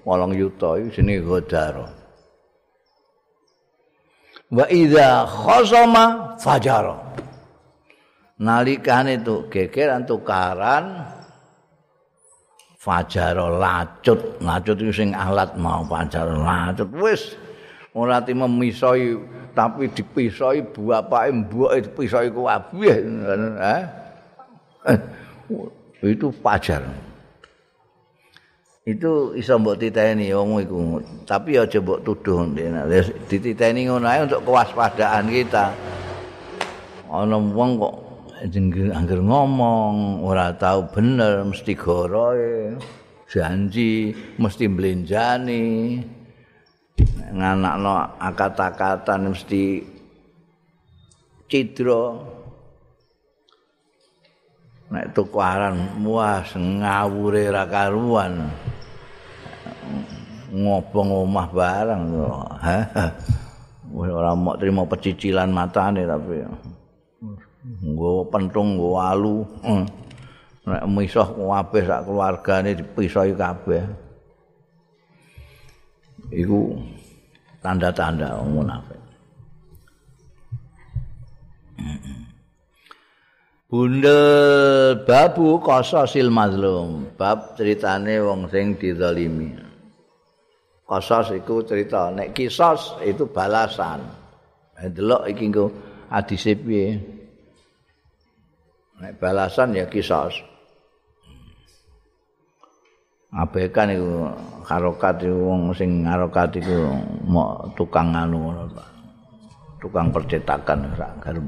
8 0.04 0.34
yuta 0.34 0.82
iku 0.82 0.90
jenenge 0.92 1.22
godaro. 1.24 1.86
Wa 4.52 4.66
idza 4.74 5.28
khasama 5.28 6.36
fajara. 6.40 6.96
Nalikane 8.38 9.18
tu 9.26 9.50
gegeran 9.50 10.06
tukaran 10.06 11.02
fajar 12.78 13.34
lacut. 13.34 14.38
Lacut 14.46 14.78
itu 14.78 14.94
sing 14.94 15.10
alat 15.18 15.58
mau 15.58 15.82
fajar 15.90 16.30
lacut. 16.30 16.86
Wis 17.02 17.34
ora 17.98 18.22
ti 18.22 18.38
memisoi 18.38 19.18
tapi 19.58 19.90
dipisoi 19.90 20.62
bapake 20.70 21.34
mbuke 21.34 21.90
dipisoi 21.90 22.30
kabeh. 22.30 22.98
Eh? 23.58 23.84
Itu 26.06 26.30
fajar. 26.30 26.86
Itu 28.88 29.34
iso 29.36 29.58
mbok 29.58 29.82
titeni 29.82 30.30
wong 30.32 30.62
iku. 30.62 31.02
Tapi 31.26 31.58
aja 31.58 31.82
mbok 31.82 32.06
tuduh 32.06 32.46
dititeni 33.28 33.90
ngono 33.90 34.06
ae 34.06 34.24
untuk 34.30 34.46
kewaspadaan 34.46 35.26
kita. 35.26 35.74
Ana 37.10 37.36
wong 37.36 37.82
kok 37.82 38.07
jenenge 38.46 38.94
angger 38.94 39.18
ngomong 39.26 40.22
ora 40.22 40.54
tahu 40.54 40.94
bener 40.94 41.42
mesti 41.42 41.74
goroe. 41.74 42.78
Janji 43.28 44.16
mesti 44.40 44.72
mblenjani 44.72 45.66
nganakno 47.34 47.94
akat-akatan 48.22 49.34
mesti 49.34 49.84
cidra. 51.50 52.06
Nek 54.88 55.12
tukaran 55.12 56.00
muas 56.00 56.54
ngawure 56.56 57.52
ra 57.52 57.68
karuan. 57.68 58.48
Ngobong 60.48 61.10
omah 61.28 61.48
barang 61.52 62.04
ora 63.98 64.32
mau 64.32 64.56
terima 64.56 64.88
pecicilan 64.88 65.52
matane 65.52 66.08
tapi 66.08 66.40
nggo 67.82 68.28
pentung 68.30 68.78
nggo 68.78 68.92
alu. 68.98 69.38
Hmm. 69.66 69.86
nek 70.68 70.84
misah 70.92 71.32
kabeh 71.32 71.84
sak 71.88 72.04
keluargane 72.04 72.76
dipisahi 72.76 73.32
kabeh. 73.40 73.84
Iku 76.28 76.76
tanda-tanda 77.64 78.36
wong 78.44 78.60
munafik. 78.60 79.00
Bunda 83.68 84.20
babu 85.08 85.60
qasasil 85.64 86.28
mazlum. 86.28 87.16
Bab 87.16 87.56
ceritane 87.56 88.20
wong 88.20 88.52
sing 88.52 88.76
dizalimi. 88.76 89.56
Qasas 90.88 91.36
iku 91.36 91.64
cerita 91.68 92.12
nek 92.12 92.32
kisos 92.36 92.96
itu 93.04 93.28
balasan. 93.28 94.04
Delok 94.76 95.32
iki 95.32 95.52
nggo 95.52 95.66
hadise 96.08 96.56
piye 96.56 97.17
Nek 98.98 99.22
balasan 99.22 99.78
ya 99.78 99.86
kisos. 99.86 100.42
Abekan 103.30 103.94
iku 103.94 104.34
harokat 104.66 105.22
iku 105.22 105.38
wong 105.54 105.62
sing 105.78 106.02
harokat 106.08 106.58
iku 106.58 106.98
tukang 107.78 108.16
anu 108.16 108.56
Tukang 109.78 110.10
percetakan 110.10 110.90
ora 110.98 111.14
garem. 111.22 111.46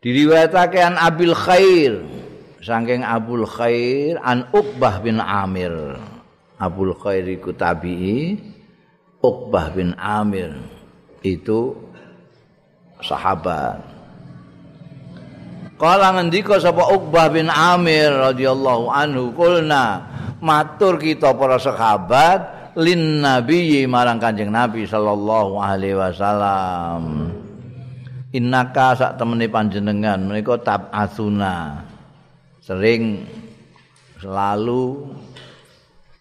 Diriwayatake 0.00 0.80
an 0.80 0.96
Abil 0.98 1.36
Khair 1.36 2.02
saking 2.58 3.06
Abul 3.06 3.46
Khair 3.46 4.18
an 4.24 4.48
Uqbah 4.50 4.98
bin 5.04 5.22
Amir. 5.22 6.00
Abul 6.58 6.96
Khair 6.98 7.24
iku 7.30 7.54
tabi'i 7.54 8.34
Uqbah 9.20 9.70
bin 9.76 9.94
Amir 10.00 10.56
itu 11.20 11.76
sahabat. 13.04 13.80
Kala 15.80 16.12
ngendika 16.12 16.60
sapa 16.60 16.92
Uqbah 16.92 17.32
bin 17.32 17.48
Amir 17.48 18.12
radhiyallahu 18.12 18.92
anhu 18.92 19.32
kulna 19.32 20.04
matur 20.44 21.00
kita 21.00 21.32
para 21.32 21.56
sahabat 21.56 22.72
lin 22.76 23.24
nabi 23.24 23.88
marang 23.88 24.20
Kanjeng 24.20 24.52
Nabi 24.52 24.84
sallallahu 24.84 25.56
alaihi 25.56 25.96
wasallam. 25.96 27.32
innaka 28.30 28.94
sak 28.94 29.12
temene 29.18 29.50
panjenengan 29.50 30.22
menika 30.22 30.54
tab 30.62 30.86
asuna 30.94 31.82
sering 32.62 33.26
selalu 34.22 35.10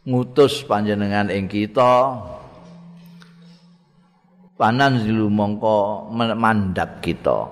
ngutus 0.10 0.66
panjenengan 0.66 1.30
ing 1.30 1.46
kita 1.46 2.18
panan 4.60 4.99
zilu 4.99 5.32
mongko 5.32 6.12
mandap 6.12 6.99
kita 6.99 7.47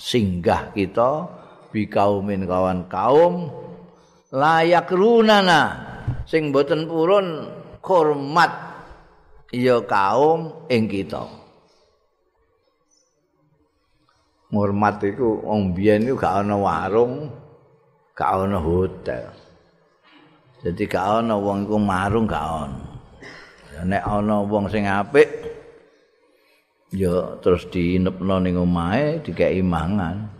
singgah 0.00 0.72
kita 0.72 1.28
bi 1.68 1.84
kaumin 1.84 2.48
kawan 2.48 2.88
kaum 2.88 3.52
layak 4.32 4.88
runana 4.88 5.76
sing 6.24 6.48
boten 6.48 6.88
purun 6.88 7.44
hormat 7.84 8.48
ya 9.52 9.84
kaum 9.84 10.64
ing 10.72 10.88
kita 10.88 11.40
ngurmat 14.50 14.98
iku 15.06 15.46
wong 15.46 15.76
biyen 15.78 16.10
iku 16.10 16.18
gak 16.18 16.42
ana 16.42 16.58
warung, 16.58 17.30
gak 18.18 18.30
ana 18.34 18.58
hotel. 18.58 19.30
Jadi 20.60 20.82
gak 20.90 21.22
ana 21.22 21.38
wong 21.38 21.70
iku 21.70 21.78
marung 21.78 22.26
gak 22.26 22.42
ana. 22.42 22.82
Nek 23.86 24.02
ana 24.02 24.42
wong 24.42 24.66
sing 24.68 24.90
apik 24.90 25.39
ya 26.90 27.38
terus 27.38 27.66
diinepno 27.70 28.42
ning 28.42 28.58
omahe 28.58 29.22
dikeki 29.22 29.62
mangan. 29.62 30.38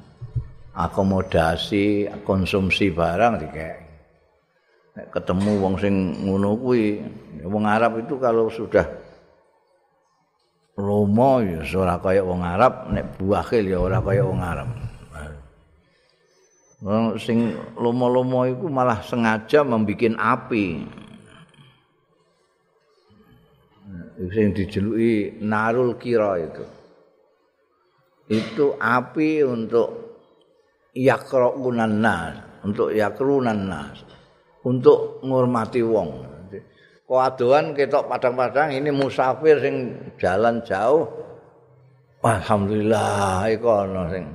Akomodasi, 0.71 2.09
konsumsi 2.23 2.95
barang 2.95 3.43
dikeki. 3.43 3.91
Nek 4.91 5.07
ketemu 5.15 5.53
wong 5.63 5.75
sing 5.79 5.95
ngono 6.27 6.59
kuwi, 6.59 6.99
wong 7.47 7.65
Arab 7.67 8.03
itu 8.03 8.19
kalau 8.19 8.51
sudah 8.51 8.87
Romo 10.81 11.45
ya 11.45 11.61
ora 11.77 12.01
kaya 12.01 12.25
wong 12.25 12.41
Arab, 12.41 12.89
nek 12.89 13.21
buahil 13.21 13.65
ya 13.69 13.79
ora 13.79 14.01
kaya 14.01 14.25
wong 14.25 14.41
Arab. 14.41 14.69
Wong 16.81 17.21
sing 17.21 17.53
lomo-lomo 17.77 18.49
iku 18.49 18.73
malah 18.73 19.05
sengaja 19.05 19.61
membuat 19.61 20.17
api. 20.17 20.89
Sing 24.31 24.53
dijeluki 24.53 25.41
narul 25.43 25.97
kira 25.97 26.39
itu. 26.39 26.65
Itu 28.31 28.79
api 28.79 29.43
untuk 29.43 29.89
yakrunan 30.95 31.99
nas, 31.99 32.63
untuk 32.63 32.95
yakrunan 32.95 33.59
nas, 33.67 33.99
untuk 34.63 35.19
ngurmati 35.27 35.83
wong. 35.83 36.31
Kewaduan 37.11 37.75
ketok 37.75 38.07
padang-padang 38.07 38.71
ini 38.71 38.95
musafir 38.95 39.59
sing 39.59 39.99
jalan 40.15 40.63
jauh. 40.63 41.11
Alhamdulillah 42.23 43.51
iku 43.51 43.67
ana 43.67 44.03
sing 44.15 44.31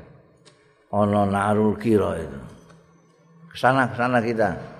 ana 0.91 1.23
narul 1.23 1.79
kira 1.79 2.19
itu. 2.19 2.39
Kesana 3.55 3.87
kesana 3.95 4.19
kita. 4.19 4.74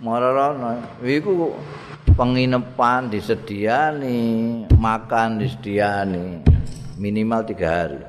Marana 0.00 0.80
iku 1.04 1.52
penginepan 2.16 3.12
disediani, 3.12 4.64
makan 4.72 5.44
disediani 5.44 6.40
minimal 6.96 7.44
tiga 7.44 7.68
hari. 7.84 8.00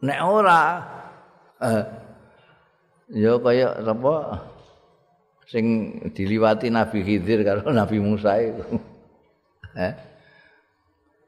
Nek 0.00 0.20
ora 0.24 0.60
eh, 1.60 1.84
ya 3.12 3.36
kaya 3.36 3.76
apa 3.84 4.14
sing 5.44 5.92
diliwati 6.16 6.72
Nabi 6.72 7.04
Khidir 7.04 7.44
karo 7.44 7.68
Nabi 7.76 8.00
Musa 8.00 8.40
itu. 8.40 8.64
eh? 9.76 9.92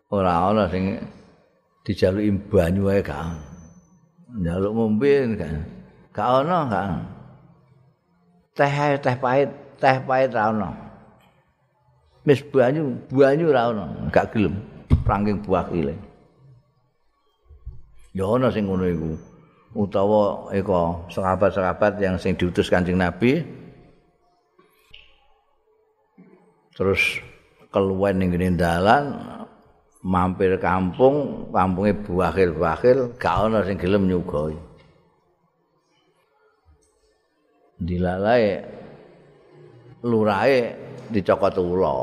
Ora 0.08 0.48
ana 0.48 0.64
sing 0.72 0.96
dijaluki 1.84 2.32
banyu 2.48 2.88
wae 2.88 3.04
gak. 3.04 3.36
Njaluk 4.32 4.72
ngombe 4.72 5.36
gak. 5.36 5.52
Gak 6.16 6.28
ana 6.40 6.58
gak. 6.72 6.88
Teh 8.52 8.72
teh 9.00 9.16
pahit, 9.16 9.48
teh 9.80 9.96
pahit 10.04 10.30
ra 10.36 10.52
ana. 10.52 10.70
Wis 12.28 12.44
banyu, 12.44 12.94
banyu 13.08 13.48
ra 13.48 13.72
ana, 13.72 13.88
gak 14.12 14.36
gelem. 14.36 14.60
Rangking 15.08 15.40
buah 15.42 15.66
kile. 15.72 15.96
Ya 18.12 18.28
ana 18.28 18.52
sing 18.52 18.68
ngono 18.68 18.84
iku. 18.86 19.12
Utawa 19.72 20.52
eko 20.52 21.08
sahabat-sahabat 21.08 21.96
yang 21.96 22.20
sing 22.20 22.36
diutus 22.36 22.68
Kanjeng 22.68 23.00
Nabi, 23.00 23.40
terus 26.76 27.00
keluwen 27.72 28.20
ning 28.20 28.36
ngene 28.36 28.60
dalan 28.60 29.16
mampir 30.04 30.60
kampung 30.60 31.48
kampunge 31.48 31.96
buahil-buahil 32.04 33.16
gak 33.16 33.36
ana 33.48 33.64
sing 33.64 33.80
gelem 33.80 34.10
nyugoi 34.10 34.52
dilalae 37.86 38.62
lurae 40.02 40.74
dicokot 41.12 41.56
ula. 41.58 41.94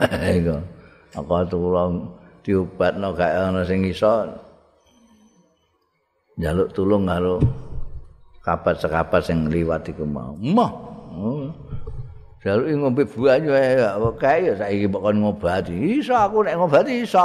Iku. 0.38 0.56
Cokot 1.14 1.52
ula 1.54 1.82
diobatno 2.44 3.14
gak 3.16 3.32
ana 3.32 3.62
sing 3.64 3.86
iso. 3.86 4.28
Njaluk 6.34 6.74
tulung 6.74 7.06
karo 7.06 7.38
kabat-kabat 8.42 9.22
sing 9.22 9.48
liwat 9.48 9.86
iku 9.86 10.04
mau. 10.04 10.34
Mah 10.36 10.72
Jaluk 12.44 12.68
ngombe 12.76 13.08
banyu 13.08 13.56
ae 13.56 13.72
kae 14.20 14.52
ya 14.52 14.54
saiki 14.60 14.84
kok 14.84 15.00
ngobati. 15.00 15.72
Iso 15.96 16.12
aku 16.12 16.44
nek 16.44 16.60
ngobati 16.60 17.00
iso. 17.00 17.24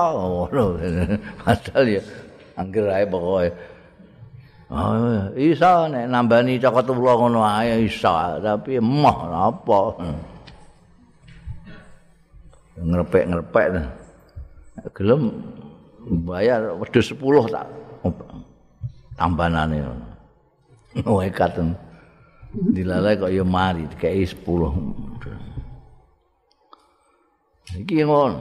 Padahal 1.43 1.85
ya 1.91 2.01
angger 2.55 2.87
ae 2.87 3.03
pokoke. 3.03 3.51
Oh, 4.69 5.33
iso 5.33 5.89
nek 5.89 6.05
nambani 6.05 6.61
cokot 6.61 6.93
ula 6.93 7.13
ngono 7.17 7.41
ae 7.41 7.89
iso, 7.89 8.13
tapi 8.37 8.77
emoh 8.77 9.17
apa. 9.33 9.79
Ngrepek-ngrepek 12.79 13.67
gelem 14.93 15.33
bayar 16.23 16.77
wedhus 16.77 17.11
10 17.11 17.49
tak 17.49 17.67
tambanane. 19.17 19.83
Oh, 21.03 21.19
katen. 21.33 21.89
dilalai 22.49 23.13
kok 23.13 23.29
ya 23.29 23.45
mari 23.45 23.85
kayak 23.93 24.33
sepuluh 24.33 24.73
iki 27.77 28.01
ngon 28.01 28.33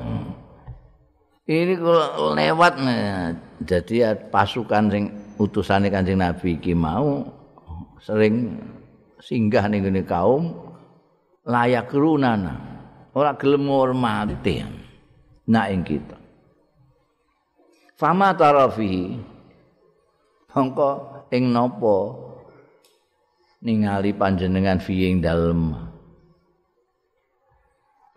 ini 1.45 1.76
kalau 1.76 2.33
lewat 2.33 2.72
jadi 3.61 4.16
pasukan 4.33 4.85
sing 4.89 5.05
utusan 5.39 5.86
kanjeng 5.89 6.18
nabi 6.18 6.59
iki 6.59 6.74
mau 6.74 7.22
sering 8.03 8.59
singgah 9.22 9.66
nih 9.70 9.82
gini 9.82 10.03
kaum 10.03 10.55
layak 11.49 11.91
runana. 11.95 12.76
Orang 13.16 13.41
gelem 13.41 13.66
ngormati. 13.66 14.62
Nak 15.49 15.66
ing 15.72 15.82
kita. 15.82 16.18
Fama 17.97 18.36
tarafihi. 18.36 19.16
Mongko 20.55 20.91
ing 21.30 21.55
nopo 21.55 21.97
ningali 23.62 24.11
panjenengan 24.11 24.82
fi 24.82 25.07
ing 25.07 25.22
dalem? 25.22 25.70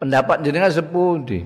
Pendapat 0.02 0.42
jenengan 0.42 0.74
sepundi? 0.74 1.46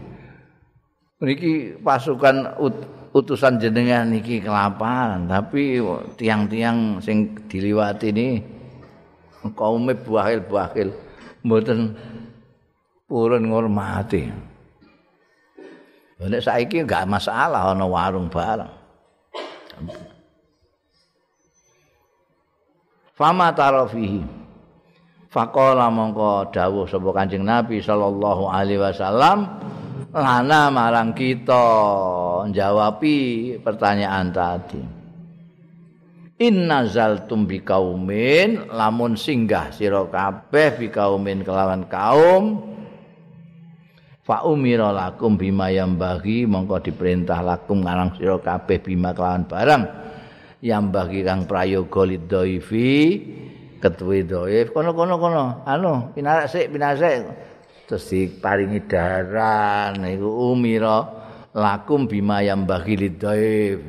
Niki 1.19 1.76
pasukan 1.84 2.55
ut, 2.59 2.76
utusan 3.16 3.55
jenengan 3.63 4.11
niki 4.11 4.43
kelaparan. 4.43 5.32
Tapi 5.32 5.80
tiang-tiang 6.20 6.99
sing 6.99 7.47
diliwati 7.47 8.11
ini 8.11 8.28
kaum 9.55 9.88
buahil 9.88 10.43
buahil 10.43 10.88
mboten 11.47 11.95
purun 13.07 13.47
ngormati. 13.47 14.28
Nek 16.20 16.43
saiki 16.43 16.84
enggak 16.84 17.07
masalah 17.07 17.72
ana 17.72 17.88
warung 17.88 18.28
barang. 18.28 18.84
fama 23.16 23.55
tarafihi 23.55 24.22
faqala 25.32 25.88
mongko 25.88 26.51
dawuh 26.51 26.84
sapa 26.84 27.09
Kanjeng 27.16 27.47
Nabi 27.47 27.80
sallallahu 27.80 28.51
alaihi 28.51 28.84
wasallam 28.84 29.47
lana 30.16 30.72
marang 30.72 31.11
kita 31.11 31.68
jawabi 32.47 33.18
pertanyaan 33.59 34.32
tadi. 34.32 34.80
Inna 36.39 36.88
zaltum 36.88 37.43
bi 37.43 37.59
kaumin 37.59 38.72
lamun 38.72 39.20
singgah 39.20 39.76
sira 39.76 40.07
kabeh 40.07 40.80
bi 40.80 40.88
kaumin 40.88 41.43
kelawan 41.43 41.88
kaum 41.91 42.63
fa 44.24 44.43
umira 44.47 44.91
lakum 44.91 45.36
bima 45.36 45.72
yang 45.72 45.99
mongko 45.99 46.80
diperintah 46.80 47.39
lakum 47.43 47.84
ngarang 47.84 48.16
sira 48.16 48.39
kabeh 48.39 48.80
bima 48.80 49.11
kelawan 49.11 49.43
barang. 49.43 49.84
Yang 50.63 50.84
bagi 50.95 51.22
kang 51.28 51.43
prayoga 51.43 52.01
lidhaifi 52.07 52.91
ketuwe 53.84 54.24
dhaif 54.24 54.72
kono-kono 54.72 55.20
kono 55.20 55.45
anu 55.68 56.09
pinarak 56.16 56.49
sik 56.49 56.74
pinasik 56.74 57.22
terus 57.86 58.09
diparingi 58.09 58.86
daran 58.89 60.01
iku 60.01 60.51
umira 60.53 61.05
lakum 61.55 62.09
bima 62.09 62.41
yang 62.41 62.67
bagi 62.67 62.99
lidhaif 62.99 63.79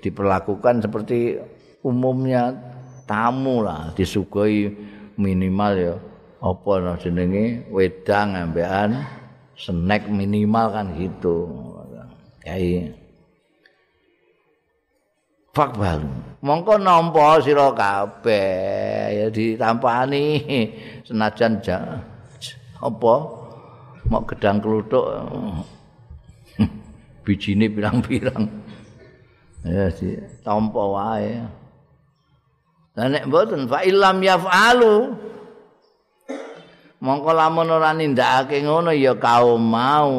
diperlakukan 0.00 0.80
seperti 0.80 1.36
umumnya 1.84 2.56
tamu 3.04 3.60
lah. 3.60 3.92
Disugoi 3.92 4.72
minimal 5.20 5.72
ya. 5.76 5.94
Apa 6.40 6.72
no 6.80 6.96
jenenge? 6.96 7.68
Wedang 7.68 8.32
ambekan 8.32 9.04
snack 9.60 10.08
minimal 10.08 10.72
kan 10.72 10.86
gitu. 10.96 11.52
Kayak 12.40 12.96
fakbal. 15.52 16.00
Mongko 16.40 16.80
nampa 16.80 17.44
sira 17.44 17.68
kabeh. 17.76 19.12
Ya 19.12 19.26
ditampani 19.28 20.40
senajan 21.04 21.60
ja, 21.60 22.00
apa 22.80 23.39
mau 24.10 24.26
gedang 24.26 24.58
kluthuk 24.58 25.06
bijine 27.24 27.70
pirang-pirang. 27.70 28.50
Ya 29.62 29.86
di 29.94 30.18
tampa 30.42 30.82
wae. 30.82 31.38
Lah 32.98 33.06
nek 33.06 33.30
mboten 33.30 33.70
fa 33.70 33.86
illam 33.86 34.18
yaf'alu. 34.18 35.14
Mongko 37.00 37.30
lamun 37.32 37.70
ora 37.70 37.96
nindakake 37.96 38.60
ngono 38.66 38.90
ya 38.92 39.14
kaum 39.16 39.62
mau. 39.62 40.16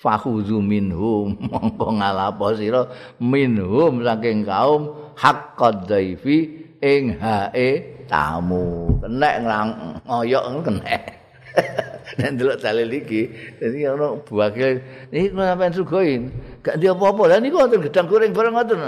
Fakhudhu 0.00 0.64
minhum 0.64 1.36
mongko 1.50 1.98
ngalapo 1.98 2.56
sira 2.56 2.88
minhum 3.20 4.00
saking 4.00 4.48
kaum 4.48 5.12
haqqad 5.18 5.84
dhaifi 5.90 6.68
ing 6.80 7.20
hae 7.20 8.00
tamu. 8.08 8.96
Kenek 9.02 9.34
ngoyok 10.06 10.44
kenek 10.64 11.02
nek 12.18 12.30
delok 12.34 12.56
dalil 12.58 12.90
iki 12.90 13.22
dadi 13.60 13.86
ono 13.86 14.22
buake 14.26 14.82
iki 15.14 15.30
sampean 15.30 15.72
sugoi 15.74 16.18
gak 16.64 16.74
ndi 16.80 16.86
apa-apa 16.90 17.22
lha 17.30 17.36
niku 17.38 17.62
gedang 17.78 18.06
goreng 18.10 18.32
bareng 18.34 18.54
ngoten 18.56 18.80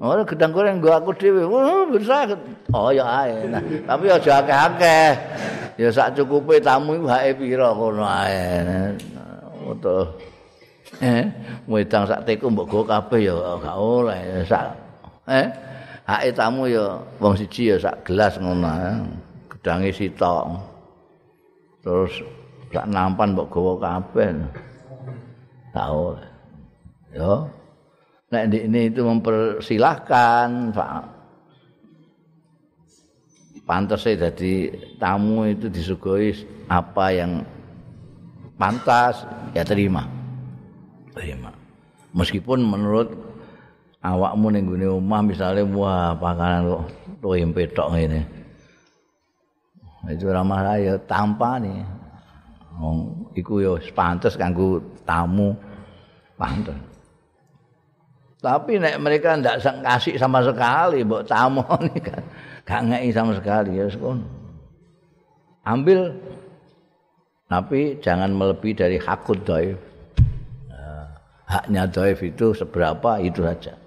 Oh, 0.00 0.16
gedang 0.24 0.50
goreng 0.50 0.80
gua 0.80 0.98
aku 0.98 1.12
dhewe. 1.12 1.44
Oh, 1.44 1.84
bisa. 1.92 2.24
Oh, 2.72 2.88
ya 2.90 3.04
ae. 3.04 3.46
Nah, 3.46 3.62
tapi 3.84 4.08
aja 4.08 4.40
akeh-akeh. 4.40 5.12
Ya 5.76 5.88
sak 5.90 6.14
cukupe 6.18 6.58
tamu 6.62 6.98
iku 6.98 7.06
hake 7.10 7.30
pira 7.38 7.70
kono 7.74 8.02
ae. 8.06 8.64
Utuh. 9.66 10.06
Eh, 11.02 11.26
wedang 11.66 12.06
sak 12.06 12.22
teku 12.24 12.46
mbok 12.48 12.66
go 12.70 12.80
kabeh 12.86 13.28
ya 13.28 13.34
gak 13.58 13.76
oleh. 13.76 14.44
Sak 14.46 14.72
eh 15.28 15.46
hake 16.06 16.30
tamu 16.32 16.70
ya 16.70 17.00
wong 17.18 17.34
siji 17.36 17.74
ya 17.74 17.76
sak 17.76 18.06
gelas 18.08 18.38
ngono. 18.40 19.04
Gedange 19.50 19.92
sitok. 19.92 20.58
Terus 21.84 22.24
sak 22.74 22.90
nampan 22.90 23.38
mbok 23.38 23.48
gowo 23.54 23.78
kabeh. 23.78 24.34
Gak 25.70 25.88
oleh. 25.94 26.26
Ya. 27.14 27.32
Nek 28.34 28.44
ini 28.50 28.90
itu 28.90 29.06
mempersilahkan 29.06 30.74
Pak. 30.74 31.02
Pantas 33.64 34.04
saya 34.04 34.28
jadi 34.28 34.74
tamu 35.00 35.48
itu 35.48 35.72
disuguhi 35.72 36.34
apa 36.68 37.14
yang 37.14 37.46
pantas 38.58 39.24
ya 39.56 39.62
terima. 39.64 40.04
Terima. 41.14 41.48
Meskipun 42.12 42.60
menurut 42.60 43.08
awakmu 44.04 44.52
ning 44.52 44.68
gone 44.68 45.00
omah 45.00 45.22
misalnya 45.24 45.64
wah 45.64 46.12
pakanan 46.12 46.68
kok 46.68 46.84
tempe 47.24 47.62
tok 47.72 47.88
ngene. 47.96 48.20
Itu 50.12 50.28
ramah 50.28 50.76
ya 50.76 51.00
tanpa 51.08 51.56
nih. 51.56 52.03
Oh, 52.74 53.30
iku 53.38 53.62
yo 53.62 53.78
pantes 53.94 54.34
kanggo 54.34 54.82
tamu 55.06 55.54
pantes. 56.34 56.74
Tapi 58.42 58.76
nek 58.76 59.00
mereka 59.00 59.38
ndak 59.40 59.62
kasih 59.62 60.20
sama 60.20 60.44
sekali, 60.44 61.00
mbok 61.00 61.24
tamu 61.24 61.64
ini 61.80 61.96
kan 62.02 62.22
gak 62.68 62.82
ngei 62.92 63.08
sama 63.14 63.32
sekali 63.38 63.78
ya 63.78 63.88
sekon. 63.88 64.20
Ambil 65.64 66.12
tapi 67.48 67.96
jangan 68.04 68.34
melebihi 68.34 68.74
dari 68.76 68.98
hakut. 69.00 69.46
Nah, 69.48 71.08
haknya 71.48 71.88
doif 71.88 72.20
itu 72.20 72.52
seberapa 72.52 73.22
itu 73.22 73.40
saja. 73.40 73.78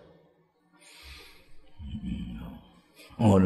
Oh, 3.17 3.37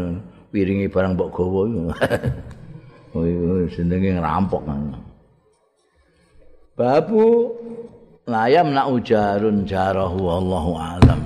piringi 0.51 0.87
barang 0.87 1.15
mbok 1.17 1.31
gowo 1.33 1.61
itu. 1.67 1.81
Oh, 3.11 3.27
senenge 3.67 4.15
ngerampok 4.15 4.63
kan. 4.63 5.10
Babu 6.81 7.53
layam 8.25 8.73
na 8.73 8.89
ujarun 8.89 9.69
jarahu 9.69 10.17
wallahu 10.17 10.81
alam 10.81 11.21